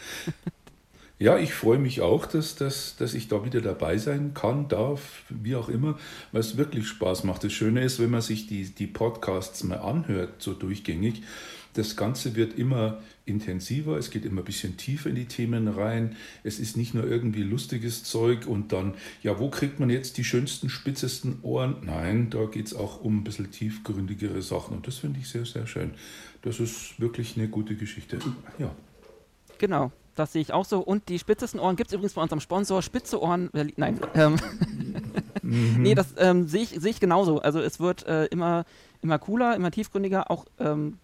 [1.19, 5.23] Ja, ich freue mich auch, dass, dass, dass ich da wieder dabei sein kann, darf,
[5.31, 5.98] wie auch immer,
[6.33, 7.42] weil es wirklich Spaß macht.
[7.42, 11.23] Das Schöne ist, wenn man sich die, die Podcasts mal anhört, so durchgängig,
[11.73, 16.17] das Ganze wird immer intensiver, es geht immer ein bisschen tiefer in die Themen rein.
[16.45, 20.25] Es ist nicht nur irgendwie lustiges Zeug und dann, ja, wo kriegt man jetzt die
[20.25, 21.77] schönsten, spitzesten Ohren?
[21.83, 25.47] Nein, da geht es auch um ein bisschen tiefgründigere Sachen und das finde ich sehr,
[25.47, 25.92] sehr schön.
[26.42, 28.18] Das ist wirklich eine gute Geschichte.
[28.58, 28.74] Ja.
[29.58, 30.81] Genau, das sehe ich auch so.
[30.81, 33.51] Und die spitzesten Ohren gibt es übrigens bei unserem Sponsor Spitze Ohren.
[33.77, 34.37] Nein, ähm,
[35.43, 35.77] mhm.
[35.83, 37.41] nee, das ähm, sehe ich, seh ich genauso.
[37.41, 38.65] Also es wird äh, immer,
[39.03, 40.31] immer cooler, immer tiefgründiger.
[40.31, 40.99] Auch, ähm,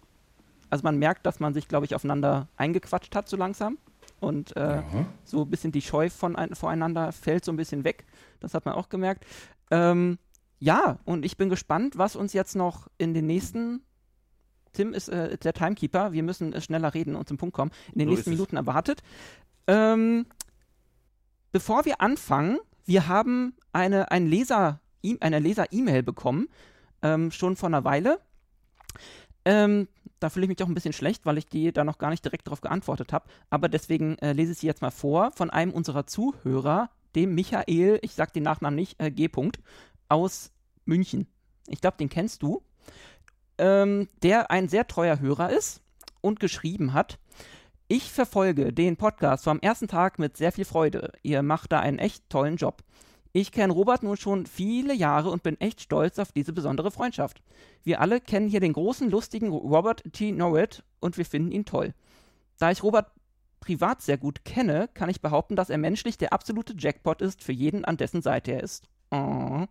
[0.69, 3.77] also man merkt, dass man sich, glaube ich, aufeinander eingequatscht hat so langsam.
[4.19, 4.81] Und äh,
[5.25, 8.05] so ein bisschen die Scheu von ein, voreinander fällt so ein bisschen weg.
[8.39, 9.25] Das hat man auch gemerkt.
[9.69, 10.17] Ähm,
[10.59, 13.81] ja, und ich bin gespannt, was uns jetzt noch in den nächsten
[14.73, 16.11] Tim ist äh, der Timekeeper.
[16.11, 17.71] Wir müssen äh, schneller reden und zum Punkt kommen.
[17.93, 19.01] In den so nächsten Minuten erwartet.
[19.67, 20.25] Ähm,
[21.51, 26.49] bevor wir anfangen, wir haben eine, ein Leser, e eine Leser-E-Mail bekommen,
[27.01, 28.19] ähm, schon vor einer Weile.
[29.45, 29.87] Ähm,
[30.19, 32.23] da fühle ich mich doch ein bisschen schlecht, weil ich die da noch gar nicht
[32.23, 33.25] direkt darauf geantwortet habe.
[33.49, 37.99] Aber deswegen äh, lese ich sie jetzt mal vor von einem unserer Zuhörer, dem Michael,
[38.01, 39.27] ich sage den Nachnamen nicht, äh, G.
[39.27, 39.59] -Punkt,
[40.09, 40.51] aus
[40.85, 41.27] München.
[41.67, 42.63] Ich glaube, den kennst du
[43.57, 45.81] ähm, der ein sehr treuer Hörer ist
[46.21, 47.19] und geschrieben hat,
[47.87, 51.11] ich verfolge den Podcast vom ersten Tag mit sehr viel Freude.
[51.21, 52.83] Ihr macht da einen echt tollen Job.
[53.33, 57.41] Ich kenne Robert nun schon viele Jahre und bin echt stolz auf diese besondere Freundschaft.
[57.83, 60.31] Wir alle kennen hier den großen, lustigen Robert T.
[60.31, 61.93] Norwood und wir finden ihn toll.
[62.59, 63.11] Da ich Robert
[63.59, 67.53] privat sehr gut kenne, kann ich behaupten, dass er menschlich der absolute Jackpot ist für
[67.53, 68.87] jeden, an dessen Seite er ist.
[69.09, 69.65] Oh.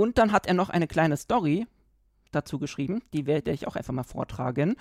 [0.00, 1.66] Und dann hat er noch eine kleine Story
[2.32, 4.76] dazu geschrieben, die werde ich auch einfach mal vortragen.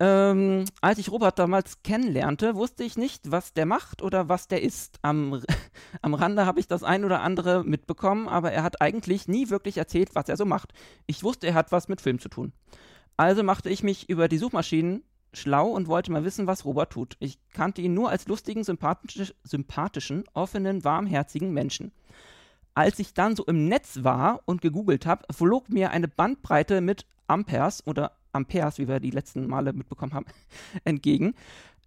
[0.00, 4.62] Ähm, als ich Robert damals kennenlernte, wusste ich nicht, was der macht oder was der
[4.62, 4.98] ist.
[5.02, 5.42] Am,
[6.00, 9.76] am Rande habe ich das ein oder andere mitbekommen, aber er hat eigentlich nie wirklich
[9.76, 10.72] erzählt, was er so macht.
[11.06, 12.54] Ich wusste, er hat was mit Film zu tun.
[13.18, 15.02] Also machte ich mich über die Suchmaschinen
[15.34, 17.16] schlau und wollte mal wissen, was Robert tut.
[17.18, 21.92] Ich kannte ihn nur als lustigen, sympathisch, sympathischen, offenen, warmherzigen Menschen
[22.74, 27.06] als ich dann so im Netz war und gegoogelt habe, flog mir eine Bandbreite mit
[27.26, 30.26] Amperes oder Amperes, wie wir die letzten Male mitbekommen haben,
[30.84, 31.34] entgegen.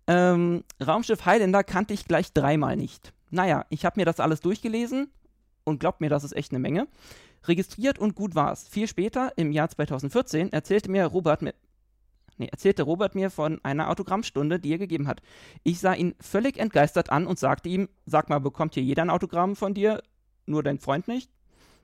[0.08, 3.14] Ähm, Raumschiff Highlander kannte ich gleich dreimal nicht.
[3.32, 5.10] Naja, ich habe mir das alles durchgelesen
[5.64, 6.88] und glaubt mir, das ist echt eine Menge.
[7.46, 8.68] Registriert und gut war's.
[8.68, 11.54] Viel später, im Jahr 2014, erzählte mir Robert mir,
[12.38, 15.22] nee, erzählte Robert mir von einer Autogrammstunde, die er gegeben hat.
[15.64, 19.10] Ich sah ihn völlig entgeistert an und sagte ihm, sag mal, bekommt hier jeder ein
[19.10, 20.02] Autogramm von dir?
[20.46, 21.32] Nur dein Freund nicht.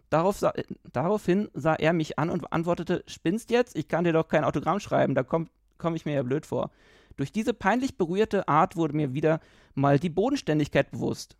[0.09, 0.53] Darauf sah,
[0.91, 3.75] daraufhin sah er mich an und antwortete, spinnst jetzt?
[3.75, 5.47] Ich kann dir doch kein Autogramm schreiben, da komme
[5.77, 6.69] komm ich mir ja blöd vor.
[7.17, 9.41] Durch diese peinlich berührte Art wurde mir wieder
[9.73, 11.35] mal die Bodenständigkeit bewusst.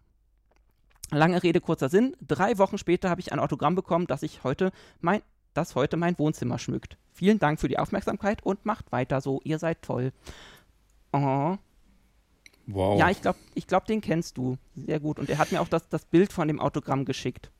[1.12, 2.16] Lange Rede, kurzer Sinn.
[2.22, 5.22] Drei Wochen später habe ich ein Autogramm bekommen, das ich heute mein,
[5.54, 6.98] das heute mein Wohnzimmer schmückt.
[7.14, 9.42] Vielen Dank für die Aufmerksamkeit und macht weiter so.
[9.44, 10.12] Ihr seid toll.
[11.14, 11.58] Oh.
[12.68, 13.00] Wow.
[13.00, 15.20] Ja, ich glaube, ich glaub, den kennst du sehr gut.
[15.20, 17.52] Und er hat mir auch das, das Bild von dem Autogramm geschickt,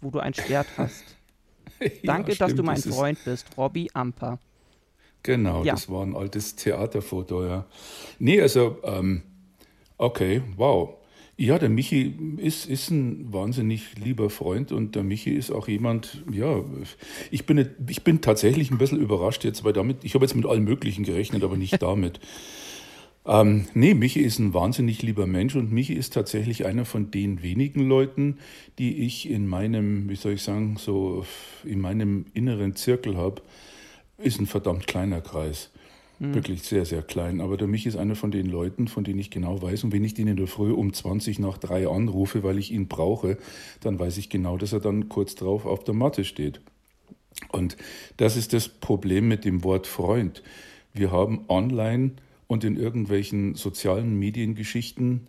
[0.00, 1.16] wo du ein Schwert hast.
[1.80, 4.38] ja, Danke, stimmt, dass du mein das Freund bist, Robbie Amper.
[5.22, 5.74] Genau, ja.
[5.74, 7.64] das war ein altes Theaterfoto, ja.
[8.18, 9.22] Nee, also, ähm,
[9.96, 10.94] okay, wow.
[11.36, 16.22] Ja, der Michi ist, ist ein wahnsinnig lieber Freund und der Michi ist auch jemand,
[16.30, 16.62] ja,
[17.30, 20.44] ich bin, ich bin tatsächlich ein bisschen überrascht jetzt, weil damit, ich habe jetzt mit
[20.44, 22.20] allem Möglichen gerechnet, aber nicht damit.
[23.24, 27.42] Ähm, nee, Michi ist ein wahnsinnig lieber Mensch und Michi ist tatsächlich einer von den
[27.42, 28.38] wenigen Leuten,
[28.78, 31.24] die ich in meinem, wie soll ich sagen, so
[31.64, 33.42] in meinem inneren Zirkel habe.
[34.18, 35.70] Ist ein verdammt kleiner Kreis.
[36.18, 36.34] Mhm.
[36.34, 37.40] Wirklich sehr, sehr klein.
[37.40, 39.84] Aber der Michi ist einer von den Leuten, von denen ich genau weiß.
[39.84, 42.88] Und wenn ich den in der Früh um 20 nach drei anrufe, weil ich ihn
[42.88, 43.38] brauche,
[43.80, 46.60] dann weiß ich genau, dass er dann kurz drauf auf der Matte steht.
[47.50, 47.76] Und
[48.16, 50.42] das ist das Problem mit dem Wort Freund.
[50.92, 52.12] Wir haben online
[52.52, 55.26] und in irgendwelchen sozialen Mediengeschichten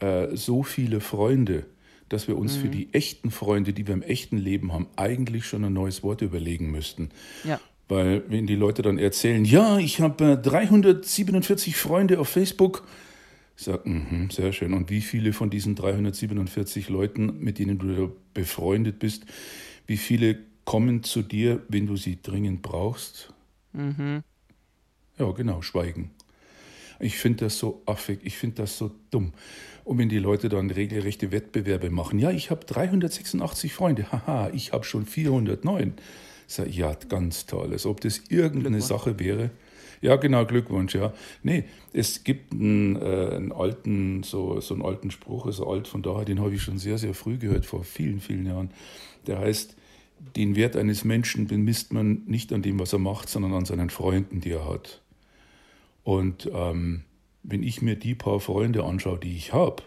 [0.00, 1.66] äh, so viele Freunde,
[2.08, 2.62] dass wir uns mhm.
[2.62, 6.20] für die echten Freunde, die wir im echten Leben haben, eigentlich schon ein neues Wort
[6.20, 7.10] überlegen müssten.
[7.44, 7.60] Ja.
[7.86, 12.84] Weil wenn die Leute dann erzählen, ja, ich habe äh, 347 Freunde auf Facebook,
[13.54, 14.74] sag, mh, sehr schön.
[14.74, 19.26] Und wie viele von diesen 347 Leuten, mit denen du befreundet bist,
[19.86, 23.32] wie viele kommen zu dir, wenn du sie dringend brauchst?
[23.72, 24.24] Mhm.
[25.20, 26.10] Ja, genau, schweigen.
[27.00, 29.32] Ich finde das so affig, ich finde das so dumm.
[29.84, 34.72] Und wenn die Leute dann regelrechte Wettbewerbe machen, ja, ich habe 386 Freunde, haha, ich
[34.72, 35.94] habe schon 409.
[36.46, 37.72] Sag, ja, ganz toll.
[37.72, 39.50] Als ob das irgendeine Sache wäre.
[40.00, 41.14] Ja, genau, Glückwunsch, ja.
[41.42, 41.64] Nee,
[41.94, 46.26] es gibt einen, äh, einen alten, so, so einen alten Spruch, also alt von daher,
[46.26, 48.70] den habe ich schon sehr, sehr früh gehört, vor vielen, vielen Jahren.
[49.26, 49.76] Der heißt,
[50.36, 53.88] den Wert eines Menschen bemisst man nicht an dem, was er macht, sondern an seinen
[53.90, 55.00] Freunden, die er hat.
[56.04, 57.02] Und ähm,
[57.42, 59.82] wenn ich mir die paar Freunde anschaue, die ich habe,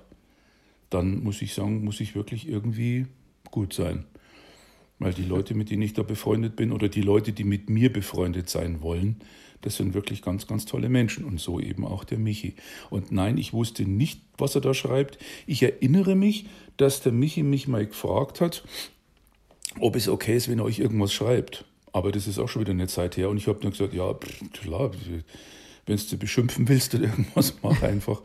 [0.90, 3.08] dann muss ich sagen, muss ich wirklich irgendwie
[3.52, 4.06] gut sein.
[5.00, 7.94] Weil die Leute, mit denen ich da befreundet bin oder die Leute, die mit mir
[7.94, 9.18] befreundet sein wollen,
[9.62, 11.24] das sind wirklich ganz, ganz tolle Menschen.
[11.24, 12.56] Und so eben auch der Michi.
[12.90, 15.19] Und nein, ich wusste nicht, was er da schreibt.
[15.46, 16.46] Ich erinnere mich,
[16.78, 18.64] dass der Michi mich mal gefragt hat,
[19.80, 21.66] ob es okay ist, wenn er euch irgendwas schreibt.
[21.92, 23.30] Aber das ist auch schon wieder eine Zeit her.
[23.30, 24.16] Und ich habe dann gesagt, ja,
[24.54, 24.92] klar,
[25.88, 28.22] wenn du beschimpfen willst oder irgendwas, mach einfach.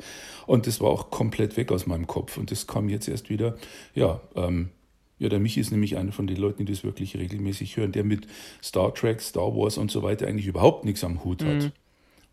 [0.46, 2.36] Und das war auch komplett weg aus meinem Kopf.
[2.36, 3.56] Und das kam jetzt erst wieder,
[3.94, 4.70] ja, ähm,
[5.18, 8.02] ja, der Michi ist nämlich einer von den Leuten, die das wirklich regelmäßig hören, der
[8.02, 8.26] mit
[8.60, 11.62] Star Trek, Star Wars und so weiter eigentlich überhaupt nichts am Hut hat.
[11.62, 11.72] Mhm.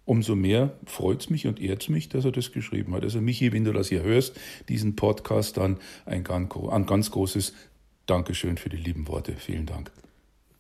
[0.06, 3.04] Umso mehr freut es mich und ehrt es mich, dass er das geschrieben hat.
[3.04, 5.78] Also Michi, wenn du das hier hörst, diesen Podcast, dann
[6.08, 7.54] ein ganz, ein ganz großes
[8.08, 9.34] Dankeschön für die lieben Worte.
[9.34, 9.92] Vielen Dank.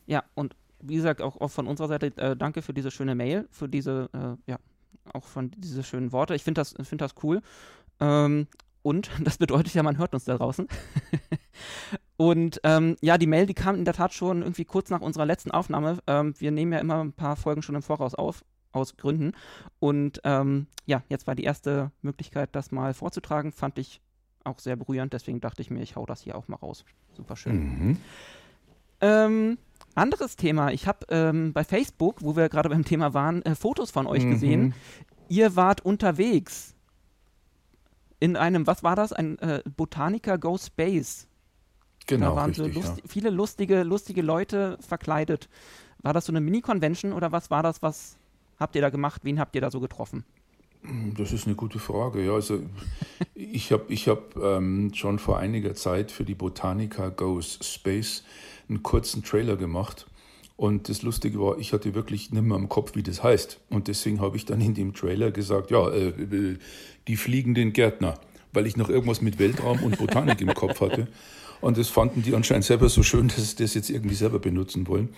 [0.05, 3.47] Ja, und wie gesagt, auch, auch von unserer Seite äh, danke für diese schöne Mail,
[3.51, 4.59] für diese, äh, ja,
[5.13, 6.35] auch von diese schönen Worte.
[6.35, 7.41] Ich finde das, find das cool.
[7.99, 8.47] Ähm,
[8.81, 10.67] und das bedeutet ja, man hört uns da draußen.
[12.19, 15.25] Und ähm, ja, die Mail, die kam in der Tat schon irgendwie kurz nach unserer
[15.25, 15.99] letzten Aufnahme.
[16.05, 18.43] Ähm, wir nehmen ja immer ein paar Folgen schon im Voraus auf,
[18.73, 19.31] aus Gründen.
[19.79, 24.01] Und ähm, ja, jetzt war die erste Möglichkeit, das mal vorzutragen, fand ich
[24.43, 25.13] auch sehr berührend.
[25.13, 26.83] Deswegen dachte ich mir, ich hau das hier auch mal raus.
[27.13, 27.55] Super schön.
[27.55, 27.97] Mhm.
[28.99, 29.57] Ähm,
[29.95, 30.71] anderes Thema.
[30.71, 34.23] Ich habe ähm, bei Facebook, wo wir gerade beim Thema waren, äh, Fotos von euch
[34.23, 34.31] mhm.
[34.31, 34.73] gesehen.
[35.27, 36.75] Ihr wart unterwegs
[38.19, 39.13] in einem, was war das?
[39.13, 41.27] Ein äh, Botaniker Go Space.
[42.07, 43.03] Genau, da waren richtig, so lust ja.
[43.07, 45.47] viele lustige, lustige Leute verkleidet.
[46.01, 47.81] War das so eine Mini-Convention oder was war das?
[47.81, 48.17] Was
[48.59, 49.21] habt ihr da gemacht?
[49.23, 50.25] Wen habt ihr da so getroffen?
[51.17, 52.25] Das ist eine gute Frage.
[52.25, 52.61] Ja, also
[53.35, 58.23] ich habe ich hab, ähm, schon vor einiger Zeit für die Botanica Goes Space
[58.69, 60.07] einen kurzen Trailer gemacht.
[60.55, 63.59] Und das Lustige war, ich hatte wirklich nicht mehr im Kopf, wie das heißt.
[63.69, 66.57] Und deswegen habe ich dann in dem Trailer gesagt, ja, äh, äh
[67.07, 68.19] die fliegenden Gärtner,
[68.53, 71.07] weil ich noch irgendwas mit Weltraum und Botanik im Kopf hatte.
[71.61, 74.87] Und das fanden die anscheinend selber so schön, dass sie das jetzt irgendwie selber benutzen
[74.87, 75.09] wollen.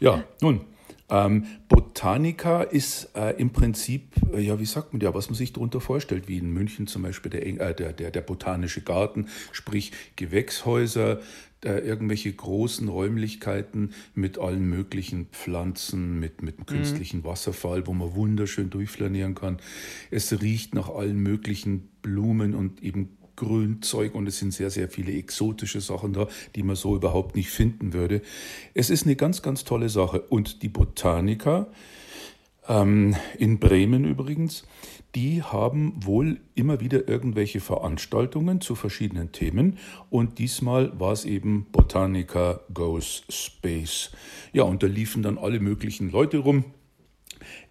[0.00, 0.62] Ja, nun,
[1.08, 5.52] ähm, Botanica ist äh, im Prinzip, äh, ja, wie sagt man ja, was man sich
[5.52, 9.92] darunter vorstellt, wie in München zum Beispiel der, äh, der, der, der botanische Garten, sprich
[10.16, 11.20] Gewächshäuser,
[11.66, 16.76] äh, irgendwelche großen Räumlichkeiten mit allen möglichen Pflanzen, mit, mit einem mhm.
[16.76, 19.58] künstlichen Wasserfall, wo man wunderschön durchflanieren kann.
[20.10, 25.12] Es riecht nach allen möglichen Blumen und eben Grünzeug und es sind sehr, sehr viele
[25.12, 28.22] exotische Sachen da, die man so überhaupt nicht finden würde.
[28.72, 30.20] Es ist eine ganz, ganz tolle Sache.
[30.20, 31.66] Und die Botaniker,
[32.68, 34.66] in Bremen übrigens,
[35.14, 39.78] die haben wohl immer wieder irgendwelche Veranstaltungen zu verschiedenen Themen
[40.10, 44.10] und diesmal war es eben Botanica Goes Space.
[44.52, 46.64] Ja, und da liefen dann alle möglichen Leute rum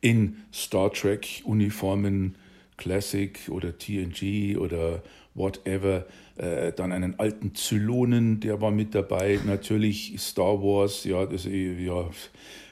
[0.01, 2.35] in Star Trek Uniformen,
[2.77, 6.05] Classic oder TNG oder whatever.
[6.37, 9.39] Äh, dann einen alten Zylonen, der war mit dabei.
[9.45, 12.09] Natürlich Star Wars, ja, das, ja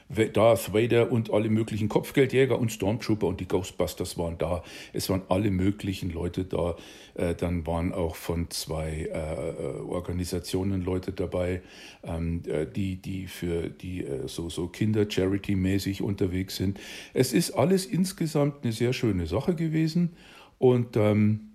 [0.08, 4.62] Darth Vader und alle möglichen Kopfgeldjäger und Stormtrooper und die Ghostbusters waren da.
[4.92, 6.76] Es waren alle möglichen Leute da.
[7.14, 11.62] Äh, dann waren auch von zwei äh, Organisationen Leute dabei,
[12.02, 16.78] ähm, äh, die, die für die äh, so, so Kinder-Charity-mäßig unterwegs sind.
[17.12, 20.16] Es ist alles insgesamt eine sehr schöne Sache gewesen.
[20.58, 21.52] Und ähm,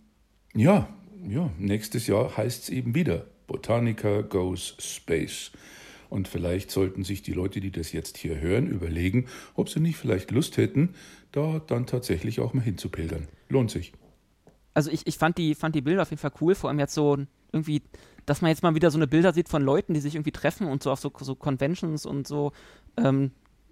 [0.56, 0.90] ja,
[1.28, 5.52] ja, nächstes Jahr heißt es eben wieder Botanica Goes Space.
[6.10, 9.98] Und vielleicht sollten sich die Leute, die das jetzt hier hören, überlegen, ob sie nicht
[9.98, 10.96] vielleicht Lust hätten,
[11.32, 13.28] da dann tatsächlich auch mal hinzupilgern.
[13.50, 13.94] Lohnt sich.
[14.74, 16.94] Also ich, ich fand, die, fand die Bilder auf jeden Fall cool, vor allem jetzt
[16.94, 17.18] so
[17.52, 17.82] irgendwie,
[18.26, 20.68] dass man jetzt mal wieder so eine Bilder sieht von Leuten, die sich irgendwie treffen
[20.68, 22.52] und so auf so, so Conventions und so.
[22.98, 23.32] Ähm,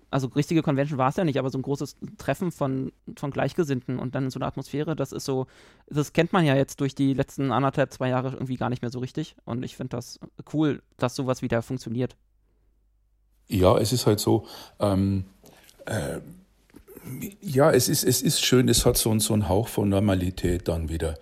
[0.10, 4.00] also richtige Convention war es ja nicht, aber so ein großes Treffen von, von Gleichgesinnten
[4.00, 5.48] und dann in so einer Atmosphäre, das ist so,
[5.88, 8.92] das kennt man ja jetzt durch die letzten anderthalb, zwei Jahre irgendwie gar nicht mehr
[8.92, 9.36] so richtig.
[9.46, 10.20] Und ich finde das
[10.54, 12.16] cool, dass sowas wieder funktioniert.
[13.48, 14.46] Ja, es ist halt so,
[14.80, 15.26] ähm,
[15.86, 16.20] äh,
[17.42, 20.90] ja, es ist, es ist schön, es hat so, so einen Hauch von Normalität dann
[20.90, 21.16] wieder.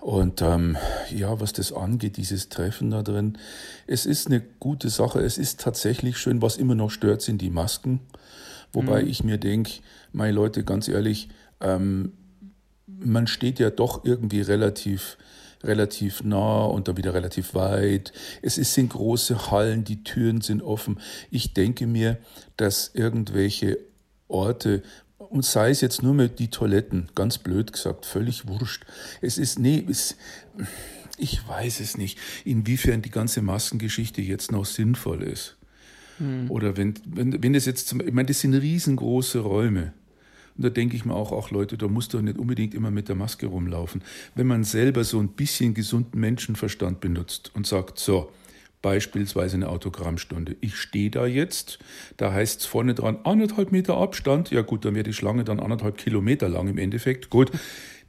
[0.00, 0.76] Und ähm,
[1.14, 3.36] ja, was das angeht, dieses Treffen da drin,
[3.86, 5.20] es ist eine gute Sache.
[5.20, 6.40] Es ist tatsächlich schön.
[6.40, 8.00] Was immer noch stört, sind die Masken.
[8.72, 9.08] Wobei mhm.
[9.08, 9.72] ich mir denke,
[10.12, 11.28] meine Leute, ganz ehrlich,
[11.60, 12.12] ähm,
[12.86, 15.18] man steht ja doch irgendwie relativ
[15.62, 18.12] relativ nah und dann wieder relativ weit.
[18.42, 20.98] Es sind große Hallen, die Türen sind offen.
[21.30, 22.18] Ich denke mir,
[22.56, 23.78] dass irgendwelche
[24.28, 24.82] Orte,
[25.18, 28.84] und sei es jetzt nur mit die Toiletten, ganz blöd gesagt, völlig wurscht.
[29.20, 30.16] Es ist, nee, es,
[31.18, 35.56] ich weiß es nicht, inwiefern die ganze Maskengeschichte jetzt noch sinnvoll ist.
[36.18, 36.50] Hm.
[36.50, 39.92] Oder wenn, wenn, wenn es jetzt, zum, ich meine, das sind riesengroße Räume.
[40.60, 43.08] Und da denke ich mir auch, auch Leute, da musst du nicht unbedingt immer mit
[43.08, 44.02] der Maske rumlaufen.
[44.34, 48.30] Wenn man selber so ein bisschen gesunden Menschenverstand benutzt und sagt, so,
[48.82, 50.56] beispielsweise eine Autogrammstunde.
[50.60, 51.78] Ich stehe da jetzt,
[52.18, 54.50] da heißt es vorne dran anderthalb Meter Abstand.
[54.50, 57.30] Ja gut, dann wäre die Schlange dann anderthalb Kilometer lang im Endeffekt.
[57.30, 57.50] Gut,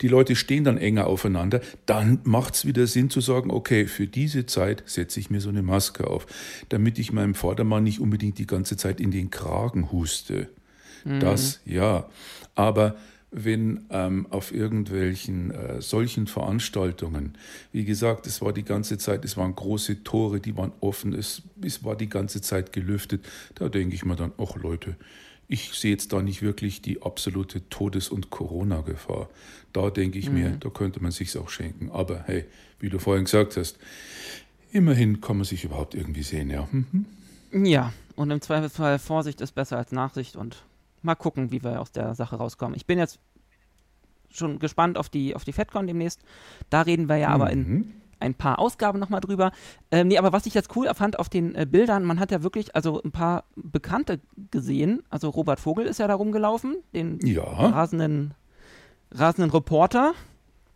[0.01, 1.61] die Leute stehen dann enger aufeinander.
[1.85, 5.47] Dann macht es wieder Sinn zu sagen, okay, für diese Zeit setze ich mir so
[5.47, 6.25] eine Maske auf,
[6.67, 10.49] damit ich meinem Vordermann nicht unbedingt die ganze Zeit in den Kragen huste.
[11.03, 11.19] Mhm.
[11.19, 12.07] Das ja.
[12.55, 12.95] Aber
[13.31, 17.37] wenn ähm, auf irgendwelchen äh, solchen Veranstaltungen,
[17.71, 21.41] wie gesagt, es war die ganze Zeit, es waren große Tore, die waren offen, es,
[21.61, 24.97] es war die ganze Zeit gelüftet, da denke ich mir dann, ach Leute,
[25.47, 29.29] ich sehe jetzt da nicht wirklich die absolute Todes- und Corona-Gefahr.
[29.73, 30.33] Da denke ich mhm.
[30.33, 31.89] mir, da könnte man sich auch schenken.
[31.91, 32.45] Aber hey,
[32.79, 33.77] wie du vorhin gesagt hast,
[34.71, 36.67] immerhin kann man sich überhaupt irgendwie sehen, ja.
[36.71, 37.65] Mhm.
[37.65, 40.63] Ja, und im Zweifelsfall Vorsicht ist besser als Nachsicht und
[41.01, 42.75] mal gucken, wie wir aus der Sache rauskommen.
[42.75, 43.19] Ich bin jetzt
[44.29, 46.21] schon gespannt auf die, auf die FedCon demnächst.
[46.69, 47.33] Da reden wir ja mhm.
[47.33, 47.91] aber in mhm.
[48.19, 49.51] ein paar Ausgaben nochmal drüber.
[49.91, 52.43] Ähm, nee, aber was ich jetzt cool fand auf den äh, Bildern, man hat ja
[52.43, 54.19] wirklich also ein paar Bekannte
[54.51, 55.03] gesehen.
[55.09, 57.43] Also Robert Vogel ist ja da rumgelaufen, den ja.
[57.43, 58.33] rasenden,
[59.11, 60.13] rasenden Reporter.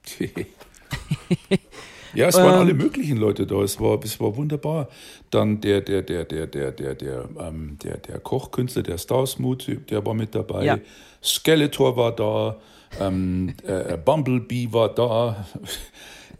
[2.15, 3.61] Ja, es waren ähm, alle möglichen Leute da.
[3.61, 4.89] Es war, es war wunderbar.
[5.31, 10.05] Dann der, der, der, der, der, der, der, ähm, der, der Kochkünstler, der Starsmoot, der
[10.05, 10.65] war mit dabei.
[10.65, 10.79] Ja.
[11.23, 12.57] Skeletor war da.
[12.99, 15.45] Ähm, äh, Bumblebee war da.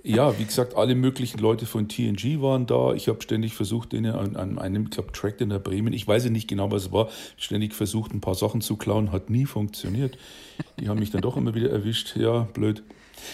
[0.07, 2.93] Ja, wie gesagt, alle möglichen Leute von TNG waren da.
[2.93, 6.07] Ich habe ständig versucht, denen an, an einem, ich glaube, Track in der Bremen, ich
[6.07, 9.31] weiß ja nicht genau, was es war, ständig versucht, ein paar Sachen zu klauen, hat
[9.31, 10.15] nie funktioniert.
[10.79, 12.15] Die haben mich dann doch immer wieder erwischt.
[12.17, 12.83] Ja, blöd.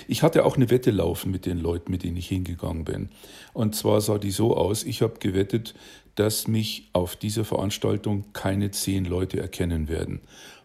[0.07, 3.09] Ich hatte auch eine Wette laufen mit den Leuten, mit denen ich hingegangen bin.
[3.53, 5.73] Und zwar sah die so aus, ich habe gewettet,
[6.15, 10.21] dass mich auf dieser Veranstaltung keine zehn Leute erkennen werden,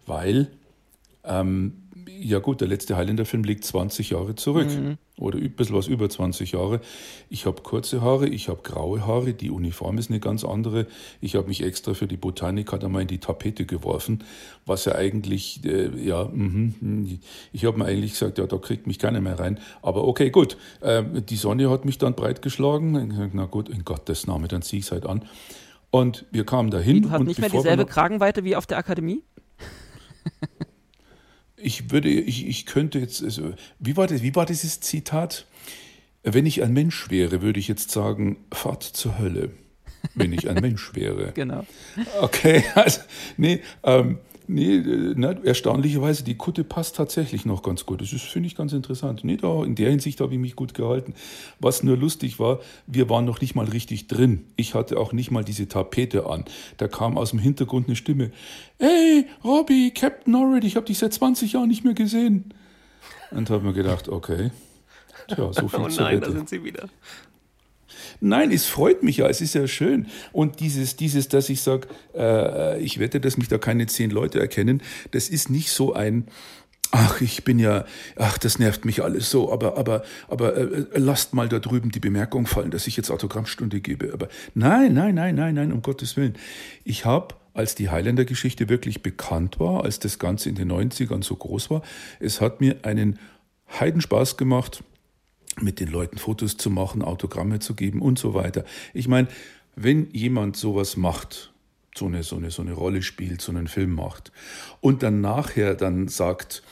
[0.06, 0.50] weil
[1.24, 4.68] ähm, ja gut, der letzte Highlander-Film liegt 20 Jahre zurück.
[4.68, 4.98] Mhm.
[5.18, 6.80] Oder ein bisschen was über 20 Jahre.
[7.30, 10.86] Ich habe kurze Haare, ich habe graue Haare, die Uniform ist eine ganz andere.
[11.20, 14.24] Ich habe mich extra für die Botanik da mal in die Tapete geworfen,
[14.66, 17.18] was ja eigentlich, äh, ja, mh,
[17.52, 19.58] ich habe mir eigentlich gesagt, ja, da kriegt mich keiner mehr rein.
[19.80, 20.58] Aber okay, gut.
[20.80, 23.30] Äh, die Sonne hat mich dann breitgeschlagen.
[23.32, 25.24] Na gut, in Gottes Namen, dann ziehe ich es halt an.
[25.90, 27.02] Und wir kamen dahin.
[27.02, 29.22] Du hast nicht mehr dieselbe Kragenweite wie auf der Akademie?
[31.66, 35.46] ich würde, ich, ich könnte jetzt, also, wie war das, wie war dieses Zitat?
[36.22, 39.50] Wenn ich ein Mensch wäre, würde ich jetzt sagen, Fahrt zur Hölle.
[40.14, 41.32] Wenn ich ein Mensch wäre.
[41.34, 41.66] genau.
[42.20, 43.00] Okay, also,
[43.36, 44.18] nee, ähm,
[44.48, 48.00] Nee, äh, ne, erstaunlicherweise, die Kutte passt tatsächlich noch ganz gut.
[48.00, 49.24] Das finde ich ganz interessant.
[49.24, 51.14] Nee, da, in der Hinsicht habe ich mich gut gehalten.
[51.58, 54.44] Was nur lustig war, wir waren noch nicht mal richtig drin.
[54.56, 56.44] Ich hatte auch nicht mal diese Tapete an.
[56.76, 58.30] Da kam aus dem Hintergrund eine Stimme.
[58.78, 62.54] Hey, Robbie, Captain Norrid, ich habe dich seit 20 Jahren nicht mehr gesehen.
[63.30, 64.50] Und habe mir gedacht, okay.
[65.28, 66.88] Tja, so viel Oh nein, da sind sie wieder.
[68.20, 70.06] Nein, es freut mich ja, es ist ja schön.
[70.32, 74.40] Und dieses, dieses dass ich sage, äh, ich wette, dass mich da keine zehn Leute
[74.40, 76.26] erkennen, das ist nicht so ein,
[76.92, 81.34] Ach, ich bin ja, ach, das nervt mich alles so, aber, aber, aber äh, lasst
[81.34, 84.12] mal da drüben die Bemerkung fallen, dass ich jetzt Autogrammstunde gebe.
[84.12, 86.34] Aber nein, nein, nein, nein, nein, um Gottes Willen.
[86.84, 91.34] Ich habe, als die Highlander-Geschichte wirklich bekannt war, als das Ganze in den 90ern so
[91.34, 91.82] groß war,
[92.20, 93.18] es hat mir einen
[93.80, 94.84] Heidenspaß gemacht,
[95.60, 98.64] mit den Leuten Fotos zu machen, Autogramme zu geben und so weiter.
[98.94, 99.28] Ich meine,
[99.74, 101.52] wenn jemand sowas macht,
[101.96, 104.32] so eine, so eine, so eine Rolle spielt, so einen Film macht
[104.80, 106.62] und dann nachher dann sagt,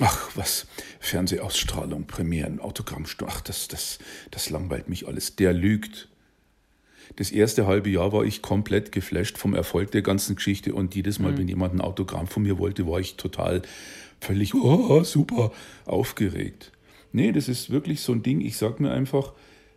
[0.00, 0.66] ach was,
[1.00, 3.98] Fernsehausstrahlung, Premieren, Autogrammstunde, ach das, das,
[4.30, 6.08] das langweilt mich alles, der lügt.
[7.16, 11.18] Das erste halbe Jahr war ich komplett geflasht vom Erfolg der ganzen Geschichte und jedes
[11.18, 11.38] Mal, mhm.
[11.38, 13.62] wenn jemand ein Autogramm von mir wollte, war ich total
[14.20, 15.52] völlig, oh, super,
[15.84, 16.72] aufgeregt.
[17.16, 19.32] Nee, das ist wirklich so ein Ding, ich sage mir einfach,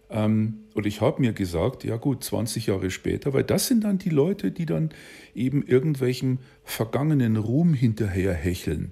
[0.09, 3.97] ähm, und ich habe mir gesagt, ja gut, 20 Jahre später, weil das sind dann
[3.97, 4.89] die Leute, die dann
[5.33, 8.91] eben irgendwelchem vergangenen Ruhm hinterher hecheln,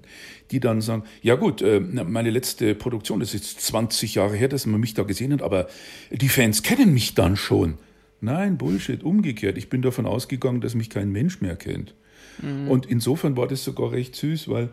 [0.50, 4.48] die dann sagen, ja gut, äh, meine letzte Produktion, das ist jetzt 20 Jahre her,
[4.48, 5.68] dass man mich da gesehen hat, aber
[6.10, 7.74] die Fans kennen mich dann schon.
[8.22, 9.58] Nein, Bullshit, umgekehrt.
[9.58, 11.94] Ich bin davon ausgegangen, dass mich kein Mensch mehr kennt.
[12.40, 12.70] Mhm.
[12.70, 14.70] Und insofern war das sogar recht süß, weil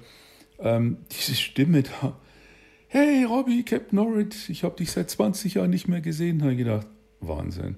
[0.60, 2.18] ähm, diese Stimme da,
[2.88, 6.60] hey Robbie, Captain Norrit, ich habe dich seit 20 Jahren nicht mehr gesehen, habe ich
[6.60, 6.88] gedacht,
[7.20, 7.78] Wahnsinn.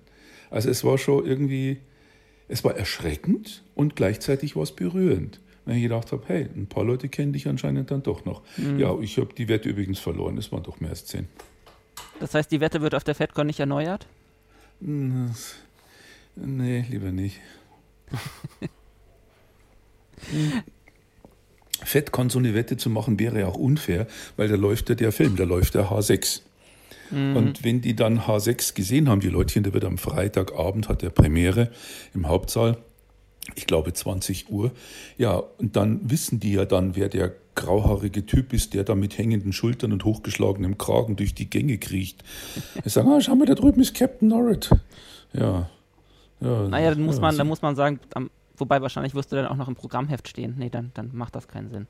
[0.49, 1.77] Also es war schon irgendwie,
[2.47, 5.41] es war erschreckend und gleichzeitig war es berührend.
[5.65, 8.41] Weil ich gedacht habe, hey, ein paar Leute kennen dich anscheinend dann doch noch.
[8.55, 8.79] Mhm.
[8.79, 11.27] Ja, ich habe die Wette übrigens verloren, es waren doch mehr als zehn.
[12.19, 14.07] Das heißt, die Wette wird auf der FedCon nicht erneuert?
[16.35, 17.39] Nee, lieber nicht.
[21.87, 25.11] FedCon so eine Wette zu machen, wäre ja auch unfair, weil da läuft ja der
[25.11, 26.41] Film, da läuft der H6.
[27.11, 27.35] Mhm.
[27.37, 31.09] Und wenn die dann H6 gesehen haben, die Leutchen, der wird am Freitagabend, hat der
[31.09, 31.71] Premiere
[32.13, 32.77] im Hauptsaal,
[33.55, 34.71] ich glaube 20 Uhr.
[35.17, 39.17] Ja, und dann wissen die ja dann, wer der grauhaarige Typ ist, der da mit
[39.17, 42.23] hängenden Schultern und hochgeschlagenem Kragen durch die Gänge kriecht.
[42.83, 44.69] Die sagen, ah, schau mal, da drüben ist Captain Norrit.
[45.33, 45.69] Ja.
[46.41, 49.35] ja naja, dann muss, ja, man, dann muss man sagen, am, wobei wahrscheinlich wirst du
[49.35, 50.55] dann auch noch im Programmheft stehen.
[50.57, 51.87] Nee, dann, dann macht das keinen Sinn.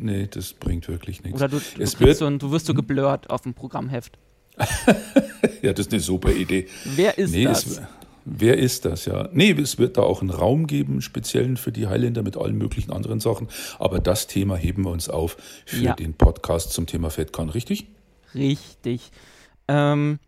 [0.00, 1.40] Nee, das bringt wirklich nichts.
[1.40, 4.16] Oder du, du, es wird, so, du wirst so geblurrt auf dem Programmheft.
[5.62, 6.68] ja, das ist eine super Idee.
[6.84, 7.66] Wer ist nee, das?
[7.66, 7.82] Es,
[8.24, 9.28] wer ist das, ja?
[9.32, 12.92] Nee, es wird da auch einen Raum geben, speziellen für die Highlander mit allen möglichen
[12.92, 13.48] anderen Sachen.
[13.78, 15.94] Aber das Thema heben wir uns auf für ja.
[15.94, 17.88] den Podcast zum Thema FedCon, richtig?
[18.34, 19.10] Richtig.
[19.66, 20.18] Ähm,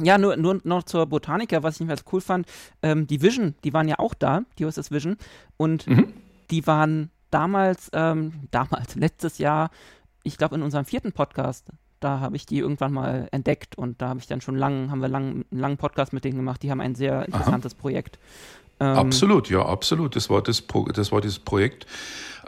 [0.00, 2.46] ja, nur, nur noch zur Botaniker, was ich ganz cool fand.
[2.82, 5.16] Ähm, die Vision, die waren ja auch da, die USS Vision.
[5.56, 6.12] Und mhm.
[6.50, 9.70] die waren damals, ähm, damals, letztes Jahr,
[10.22, 11.68] ich glaube in unserem vierten Podcast,
[12.00, 15.00] da habe ich die irgendwann mal entdeckt und da habe ich dann schon lang, haben
[15.00, 16.62] wir lang, einen langen Podcast mit denen gemacht.
[16.62, 17.80] Die haben ein sehr interessantes Aha.
[17.80, 18.18] Projekt.
[18.80, 20.16] Ähm, absolut, ja, absolut.
[20.16, 21.86] Das war das, Pro das, war das Projekt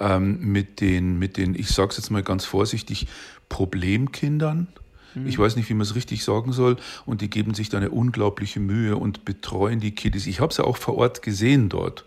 [0.01, 3.07] ähm, mit, den, mit den, ich sage es jetzt mal ganz vorsichtig,
[3.49, 4.69] Problemkindern.
[5.15, 5.27] Mhm.
[5.27, 6.77] Ich weiß nicht, wie man es richtig sagen soll.
[7.07, 10.27] Und die geben sich da eine unglaubliche Mühe und betreuen die Kiddies.
[10.27, 12.05] Ich habe es ja auch vor Ort gesehen dort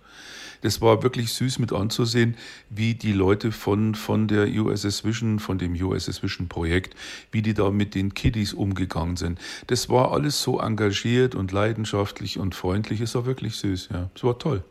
[0.61, 2.35] das war wirklich süß mit anzusehen,
[2.69, 6.95] wie die Leute von, von der USS Vision, von dem USS Vision Projekt,
[7.31, 9.39] wie die da mit den Kiddies umgegangen sind.
[9.67, 13.01] Das war alles so engagiert und leidenschaftlich und freundlich.
[13.01, 14.09] Es war wirklich süß, ja.
[14.15, 14.63] Es war toll.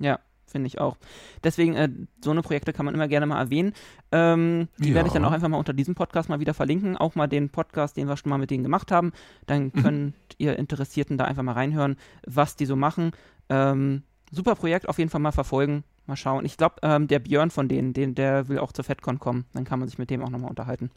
[0.00, 0.18] Ja,
[0.50, 0.96] finde ich auch.
[1.44, 1.88] Deswegen, äh,
[2.22, 3.72] so eine Projekte kann man immer gerne mal erwähnen.
[4.12, 4.94] Ähm, die ja.
[4.94, 6.96] werde ich dann auch einfach mal unter diesem Podcast mal wieder verlinken.
[6.96, 9.12] Auch mal den Podcast, den wir schon mal mit denen gemacht haben.
[9.46, 9.82] Dann mhm.
[9.82, 10.12] könnt mhm.
[10.38, 13.12] ihr Interessierten da einfach mal reinhören, was die so machen.
[13.48, 15.84] Ähm, super Projekt, auf jeden Fall mal verfolgen.
[16.06, 16.44] Mal schauen.
[16.44, 19.44] Ich glaube, ähm, der Björn von denen, den, der will auch zur FedCon kommen.
[19.52, 20.90] Dann kann man sich mit dem auch nochmal unterhalten.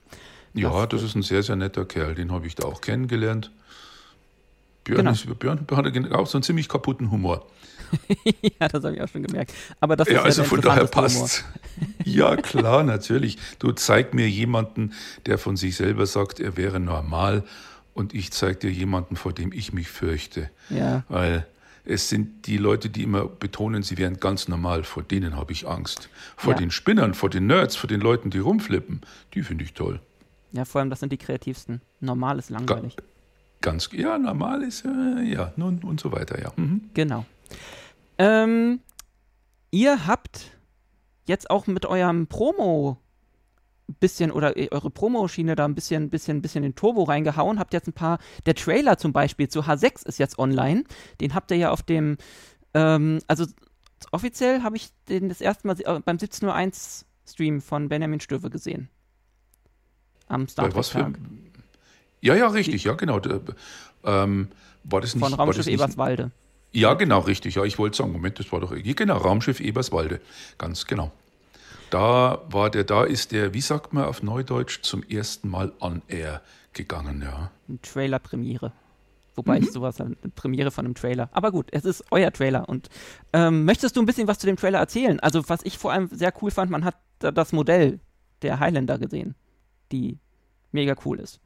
[0.54, 2.16] Ja, das, das ist ein sehr, sehr netter Kerl.
[2.16, 3.52] Den habe ich da auch kennengelernt.
[4.84, 5.12] Björn, genau.
[5.12, 7.46] ist, Björn hat auch so einen ziemlich kaputten Humor.
[8.60, 9.54] ja, das habe ich auch schon gemerkt.
[9.80, 11.46] Aber das ja, ist also von daher passt.
[12.04, 13.38] ja, klar, natürlich.
[13.60, 14.94] Du zeig mir jemanden,
[15.26, 17.44] der von sich selber sagt, er wäre normal,
[17.94, 20.50] und ich zeig dir jemanden, vor dem ich mich fürchte.
[20.70, 21.04] Ja.
[21.10, 21.46] Weil
[21.86, 24.84] es sind die Leute, die immer betonen, sie wären ganz normal.
[24.84, 26.10] Vor denen habe ich Angst.
[26.36, 26.60] Vor ja.
[26.60, 29.02] den Spinnern, vor den Nerds, vor den Leuten, die rumflippen,
[29.34, 30.00] die finde ich toll.
[30.54, 31.82] Ja, vor allem, das sind die kreativsten.
[32.00, 32.96] Normal ist langweilig.
[32.96, 33.04] Ga
[33.62, 36.52] ganz, ja, normal ist, äh, ja, nun und so weiter, ja.
[36.56, 36.82] Mhm.
[36.94, 37.26] Genau.
[38.18, 38.80] Ähm,
[39.72, 40.52] ihr habt
[41.26, 42.98] jetzt auch mit eurem Promo
[44.00, 47.60] bisschen oder äh, eure Promoschiene da ein bisschen, bisschen, bisschen den Turbo reingehauen.
[47.60, 50.84] Habt jetzt ein paar, der Trailer zum Beispiel zu H6 ist jetzt online.
[51.22, 52.18] Den habt ihr ja auf dem,
[52.74, 53.46] ähm, also
[54.12, 58.90] offiziell habe ich den das erste Mal äh, beim 17.01 Stream von Benjamin Stöwe gesehen.
[60.28, 61.20] Am Star Trek Tag.
[62.22, 63.20] Ja, ja, richtig, ja, genau.
[64.06, 64.48] Ähm,
[64.86, 66.32] war das nicht von Raumschiff Eberswalde.
[66.74, 67.56] Ja, genau, richtig.
[67.56, 70.20] Ja, ich wollte sagen, Moment, das war doch genau Raumschiff Eberswalde,
[70.58, 71.12] ganz genau.
[71.92, 76.02] Da war der, da ist der, wie sagt man auf Neudeutsch, zum ersten Mal on
[76.08, 76.42] air
[76.74, 77.52] gegangen, ja.
[77.84, 78.72] Trailer-Premiere.
[79.36, 79.66] Wobei mhm.
[79.66, 81.30] ich sowas, eine Premiere von einem Trailer.
[81.32, 82.68] Aber gut, es ist euer Trailer.
[82.68, 82.90] Und
[83.34, 85.20] ähm, möchtest du ein bisschen was zu dem Trailer erzählen?
[85.20, 88.00] Also, was ich vor allem sehr cool fand, man hat da das Modell
[88.42, 89.36] der Highlander gesehen,
[89.92, 90.18] die
[90.72, 91.40] mega cool ist,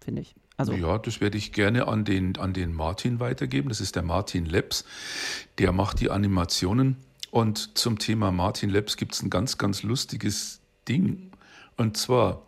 [0.00, 0.34] finde ich.
[0.56, 0.74] Also.
[0.74, 3.68] Ja, das werde ich gerne an den, an den Martin weitergeben.
[3.68, 4.84] Das ist der Martin Leps.
[5.58, 6.96] Der macht die Animationen.
[7.30, 11.30] Und zum Thema Martin Leps gibt es ein ganz, ganz lustiges Ding.
[11.76, 12.42] Und zwar,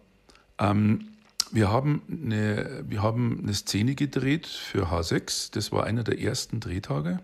[0.58, 1.08] ähm,
[1.50, 5.52] wir haben, eine, wir haben eine Szene gedreht für H6.
[5.52, 7.20] Das war einer der ersten Drehtage.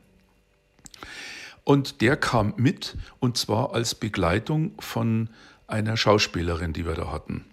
[1.64, 5.28] Und der kam mit, und zwar als Begleitung von
[5.66, 7.44] einer Schauspielerin, die wir da hatten.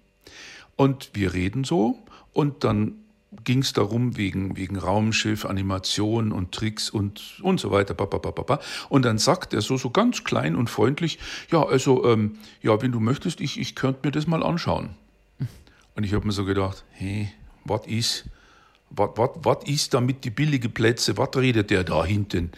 [0.76, 2.00] Und wir reden so,
[2.34, 2.96] und dann
[3.44, 7.96] ging es darum wegen, wegen Raumschiff, Animation und Tricks und, und so weiter.
[8.90, 11.20] Und dann sagt er so, so ganz klein und freundlich,
[11.52, 14.92] ja, also, ähm, ja, wenn du möchtest, ich, ich könnte mir das mal anschauen.
[15.96, 17.30] Und ich habe mir so gedacht, hey,
[17.66, 18.26] was ist,
[18.90, 22.52] was ist damit die billige Plätze, was redet der da hinten?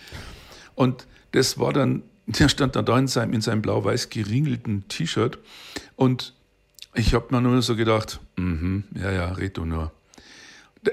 [0.76, 5.40] Und das war dann, der stand dann da in seinem, in seinem blau-weiß geringelten T-Shirt
[5.96, 6.34] und
[6.94, 9.92] ich habe mir nur so gedacht, mm ja, ja, red du nur.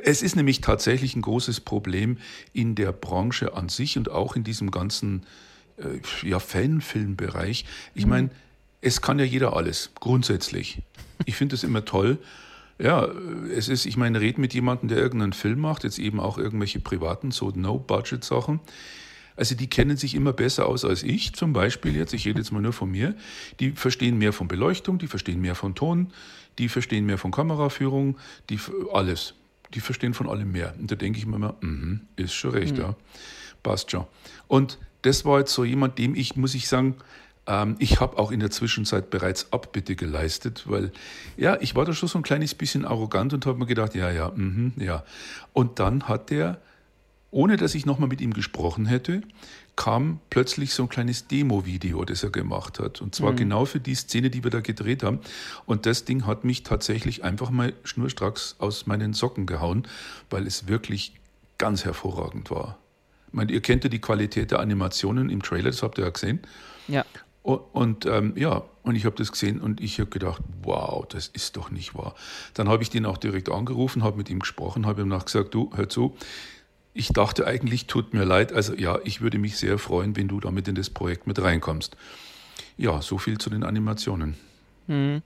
[0.03, 2.19] Es ist nämlich tatsächlich ein großes Problem
[2.53, 5.25] in der Branche an sich und auch in diesem ganzen
[5.79, 7.65] äh, ja, Fanfilmbereich.
[7.95, 8.11] Ich mhm.
[8.11, 8.31] meine,
[8.81, 10.83] es kann ja jeder alles, grundsätzlich.
[11.25, 12.19] Ich finde es immer toll.
[12.79, 13.09] Ja,
[13.55, 16.79] es ist, ich meine, red mit jemandem, der irgendeinen Film macht, jetzt eben auch irgendwelche
[16.79, 18.61] privaten, so No-Budget-Sachen.
[19.35, 22.53] Also die kennen sich immer besser aus als ich, zum Beispiel jetzt, ich rede jetzt
[22.53, 23.15] mal nur von mir.
[23.61, 26.13] Die verstehen mehr von Beleuchtung, die verstehen mehr von Ton,
[26.59, 28.17] die verstehen mehr von Kameraführung,
[28.51, 28.59] die
[28.93, 29.35] alles
[29.77, 30.75] die verstehen von allem mehr.
[30.79, 32.81] Und da denke ich mir immer, mm ist schon recht, mhm.
[32.81, 32.97] ja,
[33.63, 34.07] passt schon.
[34.49, 36.97] Und das war jetzt so jemand, dem ich, muss ich sagen,
[37.47, 40.93] ähm, ich habe auch in der Zwischenzeit bereits Abbitte geleistet, weil
[41.37, 44.11] ja, ich war da schon so ein kleines bisschen arrogant und habe mir gedacht, ja,
[44.11, 45.05] ja, mm ja.
[45.53, 46.59] Und dann hat der,
[47.31, 49.21] ohne dass ich nochmal mit ihm gesprochen hätte,
[49.77, 53.01] kam plötzlich so ein kleines Demo-Video, das er gemacht hat.
[53.03, 53.37] Und zwar mhm.
[53.37, 55.21] genau für die Szene, die wir da gedreht haben.
[55.67, 59.87] Und das Ding hat mich tatsächlich einfach mal schnurstracks aus meinen Socken gehauen,
[60.31, 61.13] weil es wirklich
[61.59, 62.79] ganz hervorragend war.
[63.29, 66.11] Ich meine, ihr kennt ja die Qualität der Animationen im Trailer, das habt ihr ja
[66.11, 66.41] gesehen.
[66.89, 67.05] Ja.
[67.43, 71.29] Und, und ähm, ja, und ich habe das gesehen und ich habe gedacht, wow, das
[71.29, 72.15] ist doch nicht wahr.
[72.55, 75.55] Dann habe ich den auch direkt angerufen, habe mit ihm gesprochen, habe ihm nach gesagt,
[75.55, 76.17] du, hör zu,
[76.97, 80.41] ich dachte eigentlich, tut mir leid, also ja, ich würde mich sehr freuen, wenn du
[80.41, 81.97] damit in das Projekt mit reinkommst.
[82.77, 84.37] Ja, so viel zu den Animationen.
[84.87, 85.23] Hm.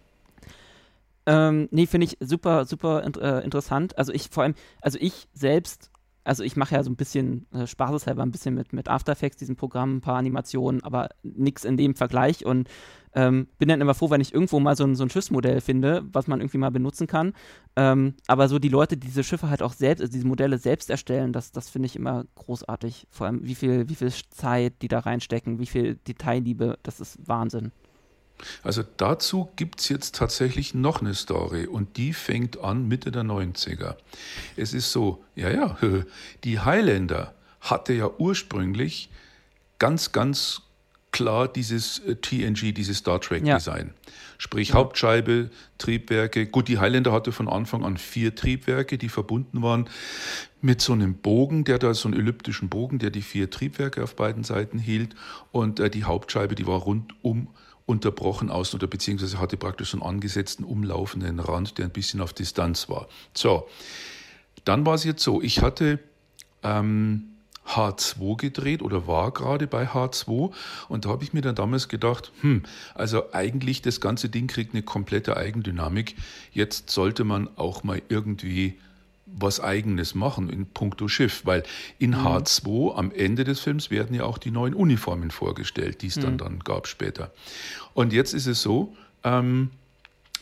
[1.26, 3.96] Ähm, nee, finde ich super, super äh, interessant.
[3.96, 5.90] Also ich vor allem, also ich selbst,
[6.24, 9.38] also ich mache ja so ein bisschen äh, spaßeshalber ein bisschen mit, mit After Effects,
[9.38, 12.68] diesem Programm, ein paar Animationen, aber nichts in dem Vergleich und
[13.14, 16.04] ähm, bin dann immer froh, wenn ich irgendwo mal so ein, so ein Schiffsmodell finde,
[16.12, 17.32] was man irgendwie mal benutzen kann.
[17.74, 20.90] Ähm, aber so die Leute, die diese Schiffe halt auch selbst, also diese Modelle selbst
[20.90, 23.08] erstellen, das, das finde ich immer großartig.
[23.10, 27.18] Vor allem, wie viel, wie viel Zeit die da reinstecken, wie viel Detailliebe, das ist
[27.26, 27.72] Wahnsinn.
[28.62, 33.22] Also dazu gibt es jetzt tatsächlich noch eine Story und die fängt an Mitte der
[33.22, 33.96] 90er.
[34.56, 35.76] Es ist so, ja, ja,
[36.44, 39.10] die Highlander hatte ja ursprünglich
[39.78, 40.62] ganz, ganz
[41.12, 43.86] klar dieses äh, TNG, dieses Star Trek-Design.
[43.88, 44.12] Ja.
[44.38, 44.74] Sprich ja.
[44.76, 46.46] Hauptscheibe, Triebwerke.
[46.46, 49.88] Gut, die Highlander hatte von Anfang an vier Triebwerke, die verbunden waren
[50.62, 54.16] mit so einem Bogen, der da so einen elliptischen Bogen, der die vier Triebwerke auf
[54.16, 55.14] beiden Seiten hielt.
[55.52, 57.48] Und äh, die Hauptscheibe, die war rundum
[57.90, 62.88] unterbrochen aus oder beziehungsweise hatte praktisch einen angesetzten umlaufenden Rand, der ein bisschen auf Distanz
[62.88, 63.08] war.
[63.34, 63.68] So,
[64.64, 65.98] dann war es jetzt so, ich hatte
[66.62, 67.24] ähm,
[67.66, 70.52] H2 gedreht oder war gerade bei H2
[70.88, 72.62] und da habe ich mir dann damals gedacht, hm,
[72.94, 76.16] also eigentlich das ganze Ding kriegt eine komplette Eigendynamik.
[76.52, 78.78] Jetzt sollte man auch mal irgendwie
[79.38, 81.62] was eigenes machen in puncto Schiff, weil
[81.98, 82.26] in mhm.
[82.26, 86.22] H2 am Ende des Films werden ja auch die neuen Uniformen vorgestellt, die es mhm.
[86.22, 87.32] dann, dann gab später.
[87.94, 89.70] Und jetzt ist es so, ähm,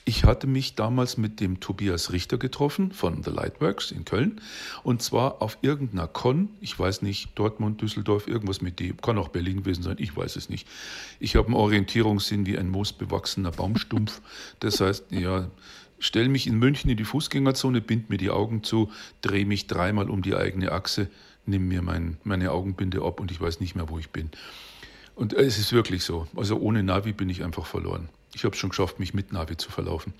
[0.08, 4.40] ich hatte mich damals mit dem Tobias Richter getroffen von The Lightworks in Köln
[4.82, 9.28] und zwar auf irgendeiner Con, ich weiß nicht, Dortmund, Düsseldorf, irgendwas mit dem, kann auch
[9.28, 10.66] Berlin gewesen sein, ich weiß es nicht.
[11.20, 14.22] Ich habe einen Orientierungssinn wie ein moosbewachsener Baumstumpf.
[14.60, 15.50] Das heißt, ja,
[15.98, 20.10] stell mich in München in die Fußgängerzone, bind mir die Augen zu, drehe mich dreimal
[20.10, 21.08] um die eigene Achse,
[21.46, 24.30] nimm mir mein, meine Augenbinde ab und ich weiß nicht mehr, wo ich bin.
[25.14, 26.28] Und es ist wirklich so.
[26.36, 28.08] Also ohne Navi bin ich einfach verloren.
[28.34, 30.12] Ich habe es schon geschafft, mich mit Navi zu verlaufen.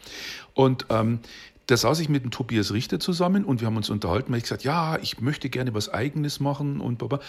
[0.54, 1.20] Und ähm,
[1.66, 4.64] da saß ich mit dem Tobias Richter zusammen und wir haben uns unterhalten, ich gesagt,
[4.64, 7.20] ja, ich möchte gerne was Eigenes machen und baba.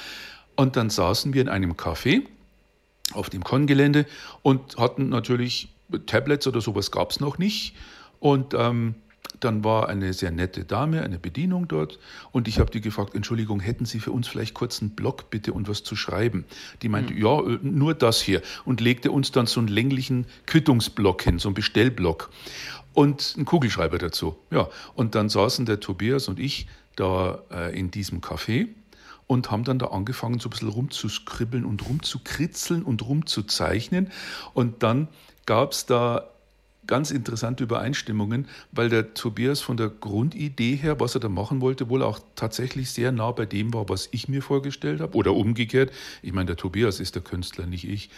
[0.55, 2.23] Und dann saßen wir in einem Café
[3.13, 4.05] auf dem Kongelände
[4.41, 5.69] und hatten natürlich
[6.05, 7.75] Tablets oder sowas gab es noch nicht.
[8.19, 8.95] Und ähm,
[9.39, 11.99] dann war eine sehr nette Dame, eine Bedienung dort,
[12.32, 15.53] und ich habe die gefragt, Entschuldigung, hätten Sie für uns vielleicht kurz einen Blog bitte
[15.53, 16.45] und was zu schreiben?
[16.82, 17.21] Die meinte, mhm.
[17.21, 21.49] ja, äh, nur das hier und legte uns dann so einen länglichen Quittungsblock hin, so
[21.49, 22.29] einen Bestellblock
[22.93, 24.36] und einen Kugelschreiber dazu.
[24.51, 28.67] Ja, und dann saßen der Tobias und ich da äh, in diesem Café
[29.27, 34.12] und haben dann da angefangen, so ein bisschen rumzuskribbeln und rumzukritzeln und rumzuzeichnen.
[34.53, 35.08] Und dann
[35.45, 36.29] gab es da
[36.89, 41.88] ganz interessante Übereinstimmungen, weil der Tobias von der Grundidee her, was er da machen wollte,
[41.88, 45.15] wohl auch tatsächlich sehr nah bei dem war, was ich mir vorgestellt habe.
[45.15, 45.91] Oder umgekehrt.
[46.23, 48.10] Ich meine, der Tobias ist der Künstler, nicht ich.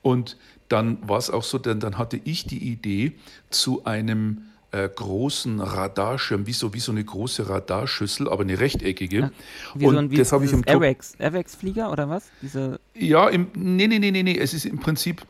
[0.00, 3.12] Und dann war es auch so, denn dann hatte ich die Idee
[3.50, 9.30] zu einem äh, großen Radarschirm, wie so, wie so eine große Radarschüssel, aber eine rechteckige.
[9.74, 12.30] Wie und so ein, das habe ich im Airwax-Flieger oder was?
[12.40, 14.38] Diese ja, im, nee, nee, nee, nee, nee.
[14.38, 15.22] Es ist im Prinzip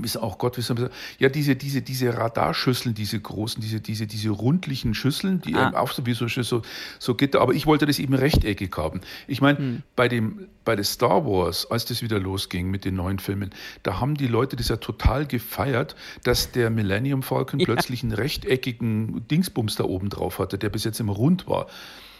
[0.00, 4.94] wissen auch Gott, wissen ja, diese, diese, diese Radarschüsseln, diese großen, diese, diese, diese rundlichen
[4.94, 5.72] Schüsseln, die ah.
[5.74, 6.62] auch so wie so, so,
[6.98, 9.00] so Gitter, aber ich wollte das eben rechteckig haben.
[9.26, 9.82] Ich meine, hm.
[9.96, 13.50] bei dem, bei der Star Wars, als das wieder losging mit den neuen Filmen,
[13.82, 17.64] da haben die Leute das ja total gefeiert, dass der Millennium Falcon ja.
[17.64, 21.66] plötzlich einen rechteckigen Dingsbums da oben drauf hatte, der bis jetzt immer rund war.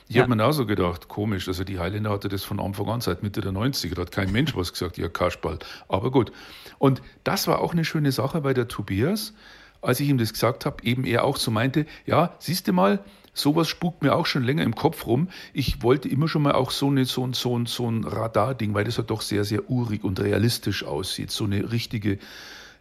[0.08, 0.22] Ich ja.
[0.22, 3.22] habe mir auch so gedacht, komisch, also die Highlander hatte das von Anfang an, seit
[3.22, 5.58] Mitte der 90er, da hat kein Mensch was gesagt, ja, Kasperl.
[5.86, 6.32] Aber gut.
[6.78, 9.34] Und das war auch eine schöne Sache, weil der Tobias,
[9.82, 13.04] als ich ihm das gesagt habe, eben er auch so meinte, ja, siehst du mal,
[13.34, 15.28] sowas spukt mir auch schon länger im Kopf rum.
[15.52, 18.72] Ich wollte immer schon mal auch so, eine, so, ein, so, ein, so ein Radarding,
[18.72, 21.30] weil das ja doch sehr, sehr urig und realistisch aussieht.
[21.30, 22.18] So eine richtige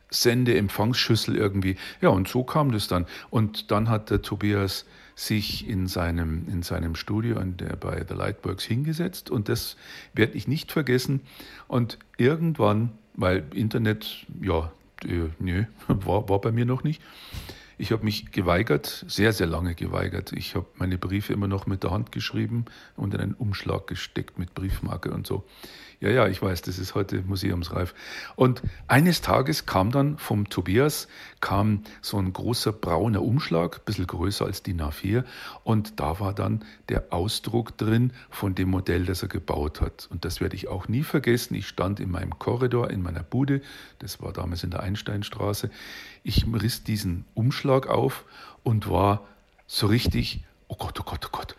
[0.10, 1.76] Sende-Empfangsschüssel irgendwie.
[2.00, 3.06] Ja, und so kam das dann.
[3.30, 4.86] Und dann hat der Tobias
[5.17, 9.75] sich in seinem, in seinem Studio an der, bei The Lightworks hingesetzt und das
[10.13, 11.21] werde ich nicht vergessen.
[11.67, 14.71] Und irgendwann, weil Internet, ja,
[15.03, 17.01] äh, nö, war, war bei mir noch nicht.
[17.80, 20.34] Ich habe mich geweigert, sehr, sehr lange geweigert.
[20.34, 24.40] Ich habe meine Briefe immer noch mit der Hand geschrieben und in einen Umschlag gesteckt
[24.40, 25.46] mit Briefmarke und so.
[26.00, 27.96] Ja, ja, ich weiß, das ist heute museumsreif.
[28.36, 31.08] Und eines Tages kam dann vom Tobias,
[31.42, 35.24] kam so ein großer brauner Umschlag, ein bisschen größer als die A4,
[35.63, 40.08] und da war dann der Ausdruck drin von dem Modell, das er gebaut hat.
[40.12, 41.56] Und das werde ich auch nie vergessen.
[41.56, 43.62] Ich stand in meinem Korridor, in meiner Bude,
[43.98, 45.72] das war damals in der Einsteinstraße.
[46.28, 48.26] Ich riss diesen Umschlag auf
[48.63, 49.26] und war
[49.66, 51.56] so richtig, oh Gott, oh Gott, oh Gott,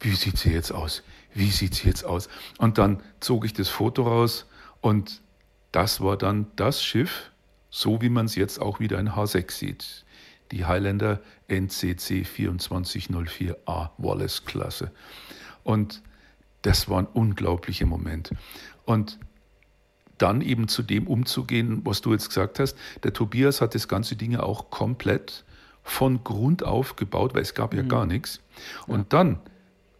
[0.00, 1.02] wie sieht sie jetzt aus?
[1.34, 2.28] wie sieht sie jetzt aus?
[2.58, 4.46] Und dann zog ich das Foto raus
[4.80, 5.22] und
[5.70, 7.30] das war dann das Schiff,
[7.70, 10.04] so wie man es jetzt auch wieder in H6 sieht.
[10.50, 14.90] Die Highlander NCC 2404A Wallace-Klasse.
[15.64, 16.02] Und
[16.62, 18.32] das war ein unglaublicher Moment.
[18.84, 19.18] Und
[20.22, 22.76] dann eben zu dem umzugehen, was du jetzt gesagt hast.
[23.02, 25.44] Der Tobias hat das ganze Ding auch komplett
[25.82, 27.88] von Grund auf gebaut, weil es gab ja mhm.
[27.88, 28.40] gar nichts.
[28.86, 29.06] Und ja.
[29.08, 29.40] dann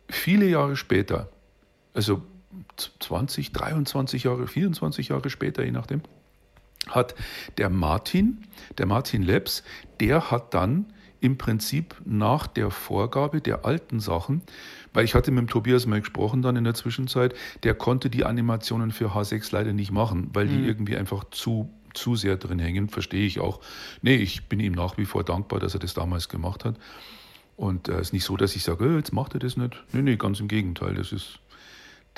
[0.09, 1.29] viele Jahre später,
[1.93, 2.23] also
[2.77, 6.03] 20, 23 Jahre, 24 Jahre später, je nachdem,
[6.89, 7.15] hat
[7.59, 8.45] der Martin,
[8.79, 9.65] der Martin Lebs,
[10.01, 14.43] der hat dann im Prinzip nach der Vorgabe der alten Sachen,
[14.93, 18.25] weil ich hatte mit dem Tobias mal gesprochen dann in der Zwischenzeit, der konnte die
[18.25, 20.65] Animationen für H6 leider nicht machen, weil die mhm.
[20.65, 23.61] irgendwie einfach zu zu sehr drin hängen, verstehe ich auch.
[24.01, 26.77] Nee, ich bin ihm nach wie vor dankbar, dass er das damals gemacht hat.
[27.57, 29.77] Und es äh, ist nicht so, dass ich sage, oh, jetzt macht er das nicht.
[29.93, 30.95] Nee, nee, ganz im Gegenteil.
[30.95, 31.39] Das ist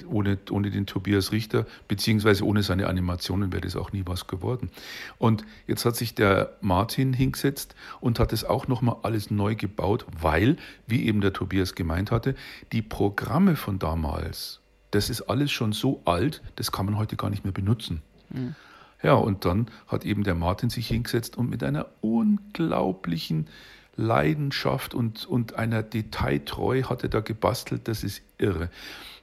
[0.07, 4.71] ohne, ohne den Tobias Richter, beziehungsweise ohne seine Animationen wäre das auch nie was geworden.
[5.19, 10.07] Und jetzt hat sich der Martin hingesetzt und hat es auch nochmal alles neu gebaut,
[10.21, 12.35] weil, wie eben der Tobias gemeint hatte,
[12.73, 17.31] die Programme von damals, das ist alles schon so alt, das kann man heute gar
[17.31, 18.03] nicht mehr benutzen.
[18.31, 18.55] Mhm.
[19.03, 23.49] Ja, und dann hat eben der Martin sich hingesetzt und mit einer unglaublichen
[23.97, 28.71] Leidenschaft und, und einer Detailtreu hat er da gebastelt, das ist irre.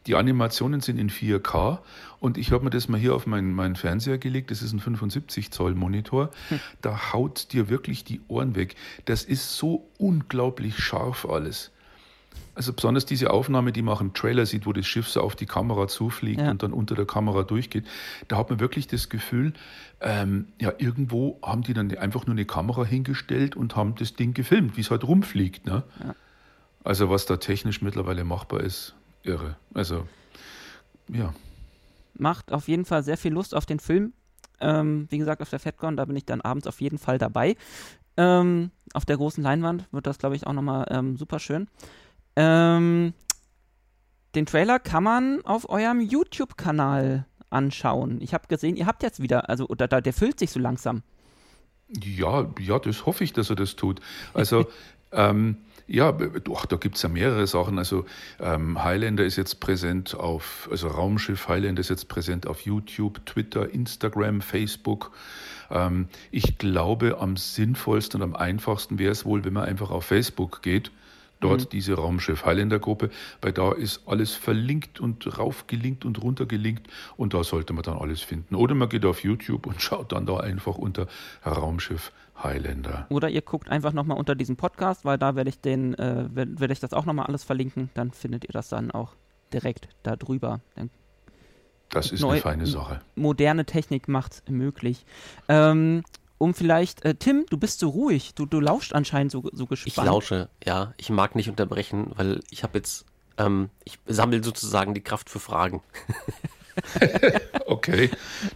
[0.07, 1.79] Die Animationen sind in 4K
[2.19, 4.49] und ich habe mir das mal hier auf meinen, meinen Fernseher gelegt.
[4.49, 6.31] Das ist ein 75 Zoll Monitor.
[6.49, 6.59] Hm.
[6.81, 8.75] Da haut dir wirklich die Ohren weg.
[9.05, 11.71] Das ist so unglaublich scharf alles.
[12.53, 15.35] Also besonders diese Aufnahme, die man auch im Trailer sieht, wo das Schiff so auf
[15.35, 16.51] die Kamera zufliegt ja.
[16.51, 17.85] und dann unter der Kamera durchgeht,
[18.27, 19.53] da hat man wirklich das Gefühl,
[20.01, 24.33] ähm, ja, irgendwo haben die dann einfach nur eine Kamera hingestellt und haben das Ding
[24.33, 25.65] gefilmt, wie es halt rumfliegt.
[25.65, 25.83] Ne?
[26.03, 26.15] Ja.
[26.83, 29.55] Also was da technisch mittlerweile machbar ist, irre.
[29.73, 30.07] Also,
[31.07, 31.33] ja.
[32.15, 34.13] Macht auf jeden Fall sehr viel Lust auf den Film.
[34.59, 37.55] Ähm, wie gesagt, auf der FedCon, da bin ich dann abends auf jeden Fall dabei.
[38.17, 41.67] Ähm, auf der großen Leinwand wird das, glaube ich, auch nochmal ähm, super schön.
[42.35, 43.13] Ähm,
[44.35, 48.21] den Trailer kann man auf eurem YouTube-Kanal anschauen.
[48.21, 51.03] Ich habe gesehen, ihr habt jetzt wieder, also oder, der füllt sich so langsam.
[51.89, 53.99] Ja, ja, das hoffe ich, dass er das tut.
[54.33, 54.65] Also,
[55.11, 57.77] ähm, ja, doch, da gibt es ja mehrere Sachen.
[57.77, 58.05] Also
[58.39, 63.69] ähm, Highlander ist jetzt präsent auf, also Raumschiff Highlander ist jetzt präsent auf YouTube, Twitter,
[63.69, 65.11] Instagram, Facebook.
[65.69, 70.05] Ähm, ich glaube, am sinnvollsten und am einfachsten wäre es wohl, wenn man einfach auf
[70.05, 70.91] Facebook geht
[71.41, 71.69] dort mhm.
[71.69, 73.09] diese Raumschiff Highlander Gruppe,
[73.41, 78.21] weil da ist alles verlinkt und raufgelinkt und runtergelinkt und da sollte man dann alles
[78.21, 78.55] finden.
[78.55, 81.07] Oder man geht auf YouTube und schaut dann da einfach unter
[81.45, 83.05] Raumschiff Highlander.
[83.09, 86.73] Oder ihr guckt einfach nochmal unter diesem Podcast, weil da werde ich den, äh, werde
[86.73, 89.13] ich das auch nochmal alles verlinken, dann findet ihr das dann auch
[89.53, 90.61] direkt da drüber.
[90.75, 90.89] Dann
[91.89, 93.01] das ist eine feine Sache.
[93.15, 95.05] Moderne Technik macht es möglich.
[95.49, 96.03] Ähm,
[96.41, 99.87] um vielleicht, äh, Tim, du bist so ruhig, du, du lauscht anscheinend so, so gespannt.
[99.87, 100.93] Ich lausche, ja.
[100.97, 103.05] Ich mag nicht unterbrechen, weil ich habe jetzt,
[103.37, 105.83] ähm, ich sammle sozusagen die Kraft für Fragen.
[107.67, 108.09] okay,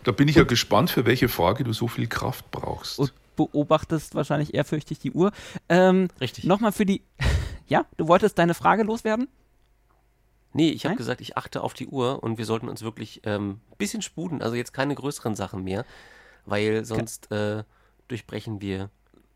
[0.04, 2.98] da bin ich ja gespannt, für welche Frage du so viel Kraft brauchst.
[2.98, 5.32] Und beobachtest wahrscheinlich ehrfürchtig die Uhr.
[5.69, 6.45] Ähm, Richtig.
[6.45, 7.04] Nochmal für die,
[7.67, 9.28] ja, du wolltest deine Frage loswerden?
[10.54, 13.34] Nee, ich habe gesagt, ich achte auf die Uhr und wir sollten uns wirklich ein
[13.34, 15.86] ähm, bisschen spuden, also jetzt keine größeren Sachen mehr,
[16.46, 17.64] weil sonst äh,
[18.08, 18.90] durchbrechen wir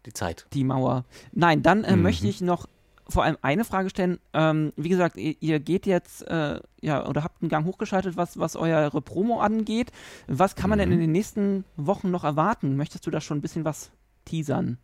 [0.06, 0.48] die Zeit.
[0.54, 1.06] Die Mauer.
[1.32, 2.04] Nein, dann äh, mhm.
[2.04, 2.68] möchte ich noch
[3.08, 4.20] vor allem eine Frage stellen.
[4.34, 8.38] Ähm, wie gesagt, ihr, ihr geht jetzt, äh, ja, oder habt einen Gang hochgeschaltet, was,
[8.38, 9.92] was eure Promo angeht.
[10.28, 10.84] Was kann man mhm.
[10.84, 12.78] denn in den nächsten Wochen noch erwarten?
[12.78, 13.92] Möchtest du da schon ein bisschen was
[14.26, 14.78] teasern?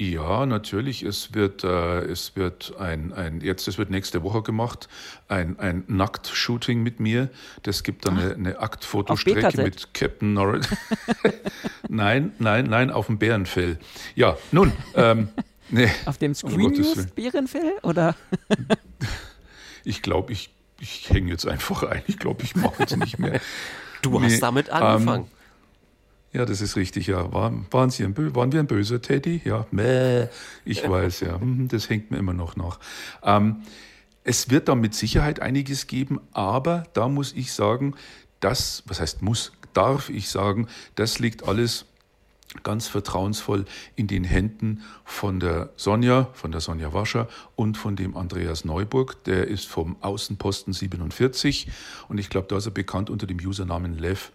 [0.00, 1.02] Ja, natürlich.
[1.02, 4.88] Es wird, äh, es wird ein, ein, jetzt, es wird nächste Woche gemacht,
[5.28, 7.28] ein, ein Nackt-Shooting mit mir.
[7.64, 10.66] Das gibt dann Ach, eine, eine Aktfotostrecke mit Captain Norris.
[11.90, 13.78] nein, nein, nein, auf dem Bärenfell.
[14.14, 15.28] Ja, nun, ähm,
[15.68, 15.90] nee.
[16.06, 18.16] Auf dem Screen News Bärenfell, oder?
[19.84, 22.00] ich glaube, ich, ich hänge jetzt einfach ein.
[22.06, 23.38] Ich glaube, ich mache jetzt nicht mehr.
[24.00, 25.24] Du nee, hast damit angefangen.
[25.24, 25.39] Ähm,
[26.32, 27.32] ja, das ist richtig, ja.
[27.32, 29.42] Waren, waren, Sie ein, waren wir ein böser Teddy?
[29.44, 30.28] Ja, Mäh.
[30.64, 31.38] ich weiß, ja.
[31.38, 32.78] Mhm, das hängt mir immer noch nach.
[33.22, 33.62] Ähm,
[34.22, 37.94] es wird da mit Sicherheit einiges geben, aber da muss ich sagen,
[38.38, 41.86] das, was heißt muss, darf ich sagen, das liegt alles
[42.62, 43.64] ganz vertrauensvoll
[43.96, 49.22] in den Händen von der Sonja, von der Sonja Wascher und von dem Andreas Neuburg.
[49.24, 51.68] Der ist vom Außenposten 47
[52.08, 54.32] und ich glaube, da ist er bekannt unter dem Usernamen Lev.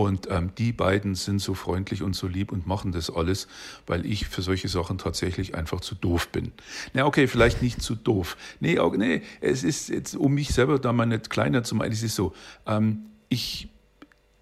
[0.00, 3.48] Und ähm, die beiden sind so freundlich und so lieb und machen das alles,
[3.86, 6.52] weil ich für solche Sachen tatsächlich einfach zu doof bin.
[6.94, 8.38] Na, okay, vielleicht nicht zu doof.
[8.60, 11.92] Nee, auch, nee, es ist jetzt, um mich selber da mal nicht kleiner zu machen,
[11.92, 12.32] es ist so,
[12.66, 13.68] ähm, ich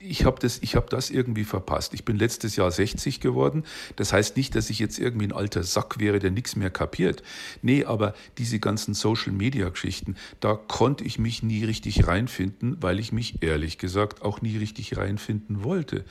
[0.00, 1.92] ich habe das, hab das irgendwie verpasst.
[1.92, 3.64] Ich bin letztes Jahr 60 geworden.
[3.96, 7.22] Das heißt nicht, dass ich jetzt irgendwie ein alter Sack wäre, der nichts mehr kapiert.
[7.62, 13.42] Nee, aber diese ganzen Social-Media-Geschichten, da konnte ich mich nie richtig reinfinden, weil ich mich
[13.42, 16.04] ehrlich gesagt auch nie richtig reinfinden wollte.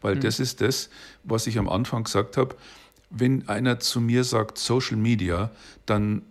[0.00, 0.20] Weil mhm.
[0.20, 0.88] das ist das,
[1.22, 2.56] was ich am Anfang gesagt habe.
[3.10, 5.50] Wenn einer zu mir sagt Social Media,
[5.84, 6.22] dann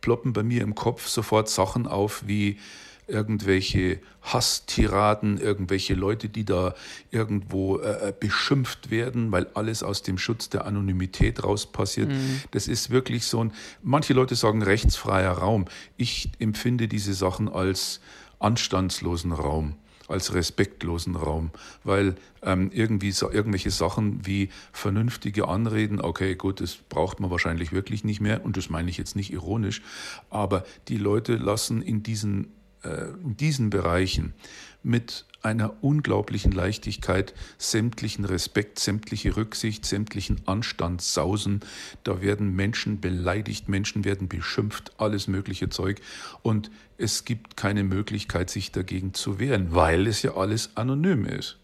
[0.00, 2.58] ploppen bei mir im Kopf sofort Sachen auf wie
[3.06, 6.74] irgendwelche Hasstiraden, irgendwelche Leute, die da
[7.10, 12.08] irgendwo äh, äh, beschimpft werden, weil alles aus dem Schutz der Anonymität raus passiert.
[12.08, 12.40] Mhm.
[12.50, 15.66] Das ist wirklich so ein, manche Leute sagen rechtsfreier Raum.
[15.96, 18.00] Ich empfinde diese Sachen als
[18.38, 19.76] anstandslosen Raum
[20.08, 21.50] als respektlosen Raum,
[21.82, 27.72] weil ähm, irgendwie so, irgendwelche Sachen wie vernünftige Anreden, okay, gut, das braucht man wahrscheinlich
[27.72, 29.82] wirklich nicht mehr und das meine ich jetzt nicht ironisch,
[30.30, 32.52] aber die Leute lassen in diesen
[32.84, 34.34] in diesen Bereichen
[34.82, 41.60] mit einer unglaublichen Leichtigkeit sämtlichen Respekt, sämtliche Rücksicht, sämtlichen Anstand sausen.
[42.02, 46.00] Da werden Menschen beleidigt, Menschen werden beschimpft, alles mögliche Zeug.
[46.42, 51.58] Und es gibt keine Möglichkeit, sich dagegen zu wehren, weil es ja alles anonym ist.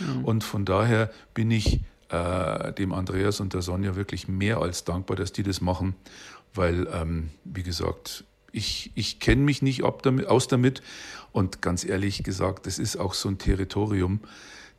[0.00, 0.24] Mhm.
[0.24, 5.16] Und von daher bin ich äh, dem Andreas und der Sonja wirklich mehr als dankbar,
[5.16, 5.94] dass die das machen,
[6.54, 10.82] weil, ähm, wie gesagt, ich, ich kenne mich nicht damit, aus damit.
[11.32, 14.20] Und ganz ehrlich gesagt, das ist auch so ein Territorium,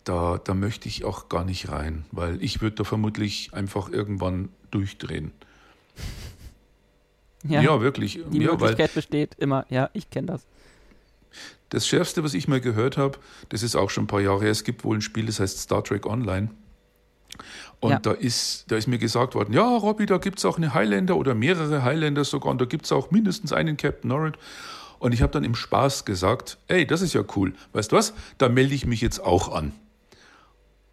[0.04, 4.50] da, da möchte ich auch gar nicht rein, weil ich würde da vermutlich einfach irgendwann
[4.72, 5.32] durchdrehen.
[7.44, 8.20] Ja, ja wirklich.
[8.32, 10.48] Die ja, Möglichkeit besteht immer, ja, ich kenne das.
[11.70, 14.52] Das Schärfste, was ich mal gehört habe, das ist auch schon ein paar Jahre her,
[14.52, 16.50] es gibt wohl ein Spiel, das heißt Star Trek Online.
[17.80, 18.00] Und ja.
[18.00, 21.16] da, ist, da ist mir gesagt worden, ja, Robby, da gibt es auch eine Highlander
[21.16, 24.38] oder mehrere Highlander sogar und da gibt es auch mindestens einen Captain Norrit.
[25.00, 27.54] Und ich habe dann im Spaß gesagt, ey, das ist ja cool.
[27.74, 28.14] Weißt du was?
[28.40, 29.74] Da melde ich mich jetzt auch an.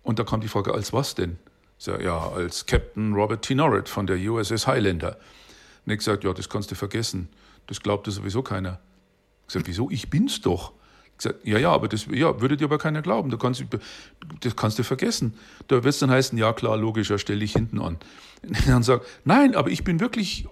[0.03, 1.39] Und da kam die Frage, als was denn?
[1.79, 3.55] Sag, ja, als Captain Robert T.
[3.55, 5.17] Norrit von der USS Highlander.
[5.87, 7.29] Und ich gesagt, ja, das kannst du vergessen.
[7.67, 8.79] Das glaubte sowieso keiner.
[9.43, 9.91] Ich gesagt, wieso?
[9.91, 10.73] Ich bin's doch.
[11.15, 13.31] Ich gesagt, ja, ja, aber das ja, würde dir aber keiner glauben.
[13.31, 13.65] Du kannst,
[14.41, 15.35] das kannst du vergessen.
[15.69, 17.99] Da wird es dann heißen, ja klar, logisch, ja, stelle ich hinten an.
[18.43, 20.47] Und dann sagt, nein, aber ich bin wirklich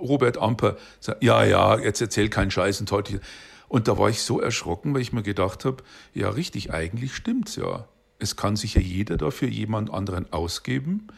[0.00, 0.76] Robert Amper.
[1.00, 3.20] Sag, ja, ja, jetzt erzähl keinen Scheiß und heute.
[3.68, 5.82] Und da war ich so erschrocken, weil ich mir gedacht habe,
[6.14, 7.86] ja, richtig, eigentlich stimmt's ja.
[8.18, 11.08] Es kann sich ja jeder dafür jemand anderen ausgeben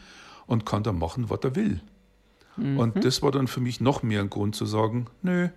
[0.47, 1.79] und kann da machen, was er will.
[2.57, 2.79] Mhm.
[2.79, 5.49] Und das war dann für mich noch mehr ein Grund zu sagen, nö,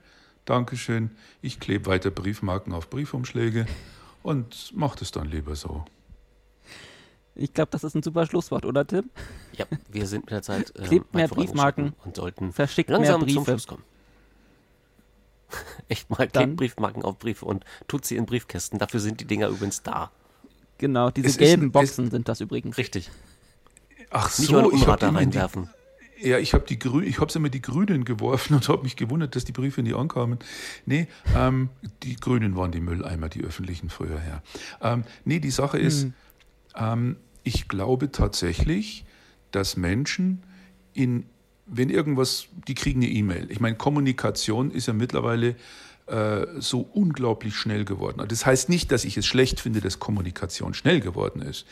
[0.44, 3.66] Dankeschön, ich klebe weiter Briefmarken auf Briefumschläge
[4.22, 5.84] und mach das dann lieber so.
[7.34, 9.08] Ich glaube, das ist ein super Schlusswort, oder Tim?
[9.52, 13.26] Ja, wir sind mit der Zeit äh, Klebt mehr Briefmarken und sollten verschickt langsam mehr
[13.26, 13.36] Briefe.
[13.36, 13.84] zum Schluss kommen.
[15.88, 18.78] Echt mal, klebt Briefmarken auf Briefe und tut sie in Briefkästen.
[18.78, 20.10] Dafür sind die Dinger übrigens da.
[20.78, 22.76] Genau, diese es gelben ist, Boxen sind das übrigens.
[22.76, 23.10] Richtig.
[24.10, 25.64] Ach so, Nicht mal Umrad da reinwerfen.
[25.64, 25.81] Die,
[26.22, 29.36] ja, ich habe die Grü ich es immer die Grünen geworfen und habe mich gewundert,
[29.36, 30.38] dass die Briefe nie ankamen.
[30.86, 31.68] Nee, ähm,
[32.02, 34.42] die Grünen waren die Mülleimer, die öffentlichen früher her.
[34.80, 36.14] Ähm, nee, die Sache ist, hm.
[36.76, 39.04] ähm, ich glaube tatsächlich,
[39.50, 40.42] dass Menschen
[40.94, 41.26] in,
[41.72, 43.50] wenn irgendwas, die kriegen eine E-Mail.
[43.50, 45.56] Ich meine, Kommunikation ist ja mittlerweile
[46.06, 48.22] äh, so unglaublich schnell geworden.
[48.28, 51.64] Das heißt nicht, dass ich es schlecht finde, dass Kommunikation schnell geworden ist.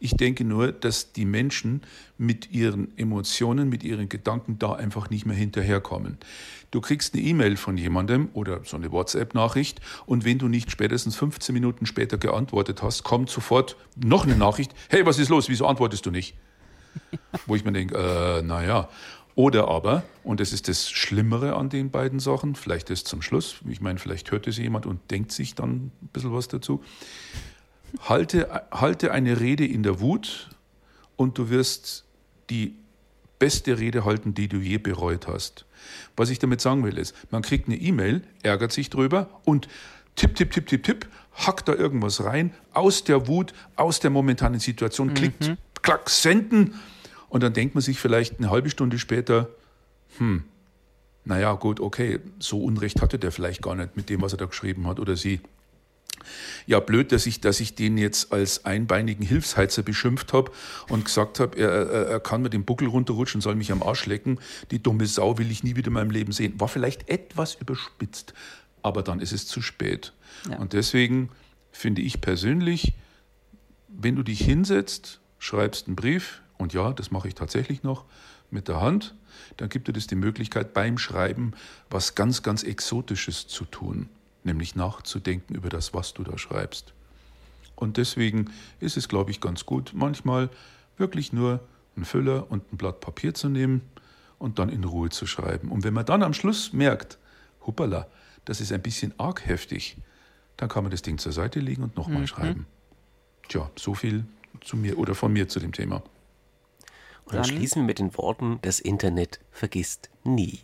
[0.00, 1.82] Ich denke nur, dass die Menschen
[2.18, 6.18] mit ihren Emotionen, mit ihren Gedanken da einfach nicht mehr hinterherkommen.
[6.70, 11.16] Du kriegst eine E-Mail von jemandem oder so eine WhatsApp-Nachricht und wenn du nicht spätestens
[11.16, 15.66] 15 Minuten später geantwortet hast, kommt sofort noch eine Nachricht, hey, was ist los, wieso
[15.66, 16.34] antwortest du nicht?
[17.46, 18.88] Wo ich mir denke, äh, naja,
[19.38, 23.58] oder aber, und das ist das Schlimmere an den beiden Sachen, vielleicht ist zum Schluss,
[23.68, 26.82] ich meine, vielleicht hört es jemand und denkt sich dann ein bisschen was dazu.
[28.00, 30.50] Halte, halte eine Rede in der Wut
[31.14, 32.04] und du wirst
[32.50, 32.80] die
[33.38, 35.66] beste Rede halten, die du je bereut hast.
[36.16, 39.68] Was ich damit sagen will, ist, man kriegt eine E-Mail, ärgert sich drüber und
[40.16, 41.08] tipp, tipp, tipp, tipp, tipp,
[41.46, 45.14] hackt da irgendwas rein, aus der Wut, aus der momentanen Situation, mhm.
[45.14, 46.74] klickt, klack, senden
[47.28, 49.48] und dann denkt man sich vielleicht eine halbe Stunde später,
[50.18, 50.44] hm,
[51.24, 54.46] naja, gut, okay, so Unrecht hatte der vielleicht gar nicht mit dem, was er da
[54.46, 55.40] geschrieben hat oder sie.
[56.66, 60.50] Ja, blöd, dass ich, dass ich den jetzt als einbeinigen Hilfsheizer beschimpft habe
[60.88, 64.40] und gesagt habe, er, er, kann mit dem Buckel runterrutschen, soll mich am Arsch lecken.
[64.70, 66.58] Die dumme Sau will ich nie wieder in meinem Leben sehen.
[66.58, 68.34] War vielleicht etwas überspitzt,
[68.82, 70.12] aber dann ist es zu spät.
[70.50, 70.58] Ja.
[70.58, 71.30] Und deswegen
[71.72, 72.94] finde ich persönlich,
[73.88, 78.04] wenn du dich hinsetzt, schreibst einen Brief, und ja, das mache ich tatsächlich noch
[78.50, 79.14] mit der Hand.
[79.56, 81.52] Dann gibt es die Möglichkeit, beim Schreiben
[81.88, 84.08] was ganz, ganz Exotisches zu tun,
[84.44, 86.92] nämlich nachzudenken über das, was du da schreibst.
[87.76, 88.50] Und deswegen
[88.80, 90.50] ist es, glaube ich, ganz gut, manchmal
[90.96, 91.60] wirklich nur
[91.94, 93.82] einen Füller und ein Blatt Papier zu nehmen
[94.38, 95.70] und dann in Ruhe zu schreiben.
[95.70, 97.18] Und wenn man dann am Schluss merkt,
[97.66, 98.08] hoppala,
[98.44, 99.96] das ist ein bisschen arg heftig,
[100.56, 102.26] dann kann man das Ding zur Seite legen und nochmal mhm.
[102.26, 102.66] schreiben.
[103.48, 104.24] Tja, so viel
[104.60, 106.02] zu mir oder von mir zu dem Thema.
[107.28, 110.60] Und dann, dann schließen wir mit den Worten, das Internet vergisst nie.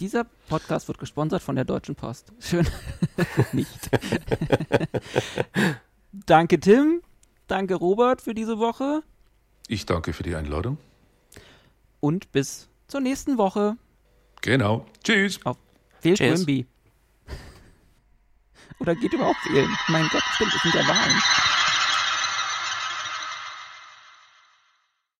[0.00, 2.32] Dieser Podcast wird gesponsert von der Deutschen Post.
[2.40, 2.66] Schön.
[3.52, 3.90] Nicht.
[6.12, 7.02] danke Tim,
[7.46, 9.04] danke Robert für diese Woche.
[9.68, 10.78] Ich danke für die Einladung.
[12.00, 13.76] Und bis zur nächsten Woche.
[14.42, 14.86] Genau.
[15.04, 15.38] Tschüss.
[15.44, 15.58] Auf
[16.02, 16.18] Wählt
[18.80, 19.70] Oder geht überhaupt wählen?
[19.88, 21.22] Mein Gott, stimmt, es sind ja Wahlen.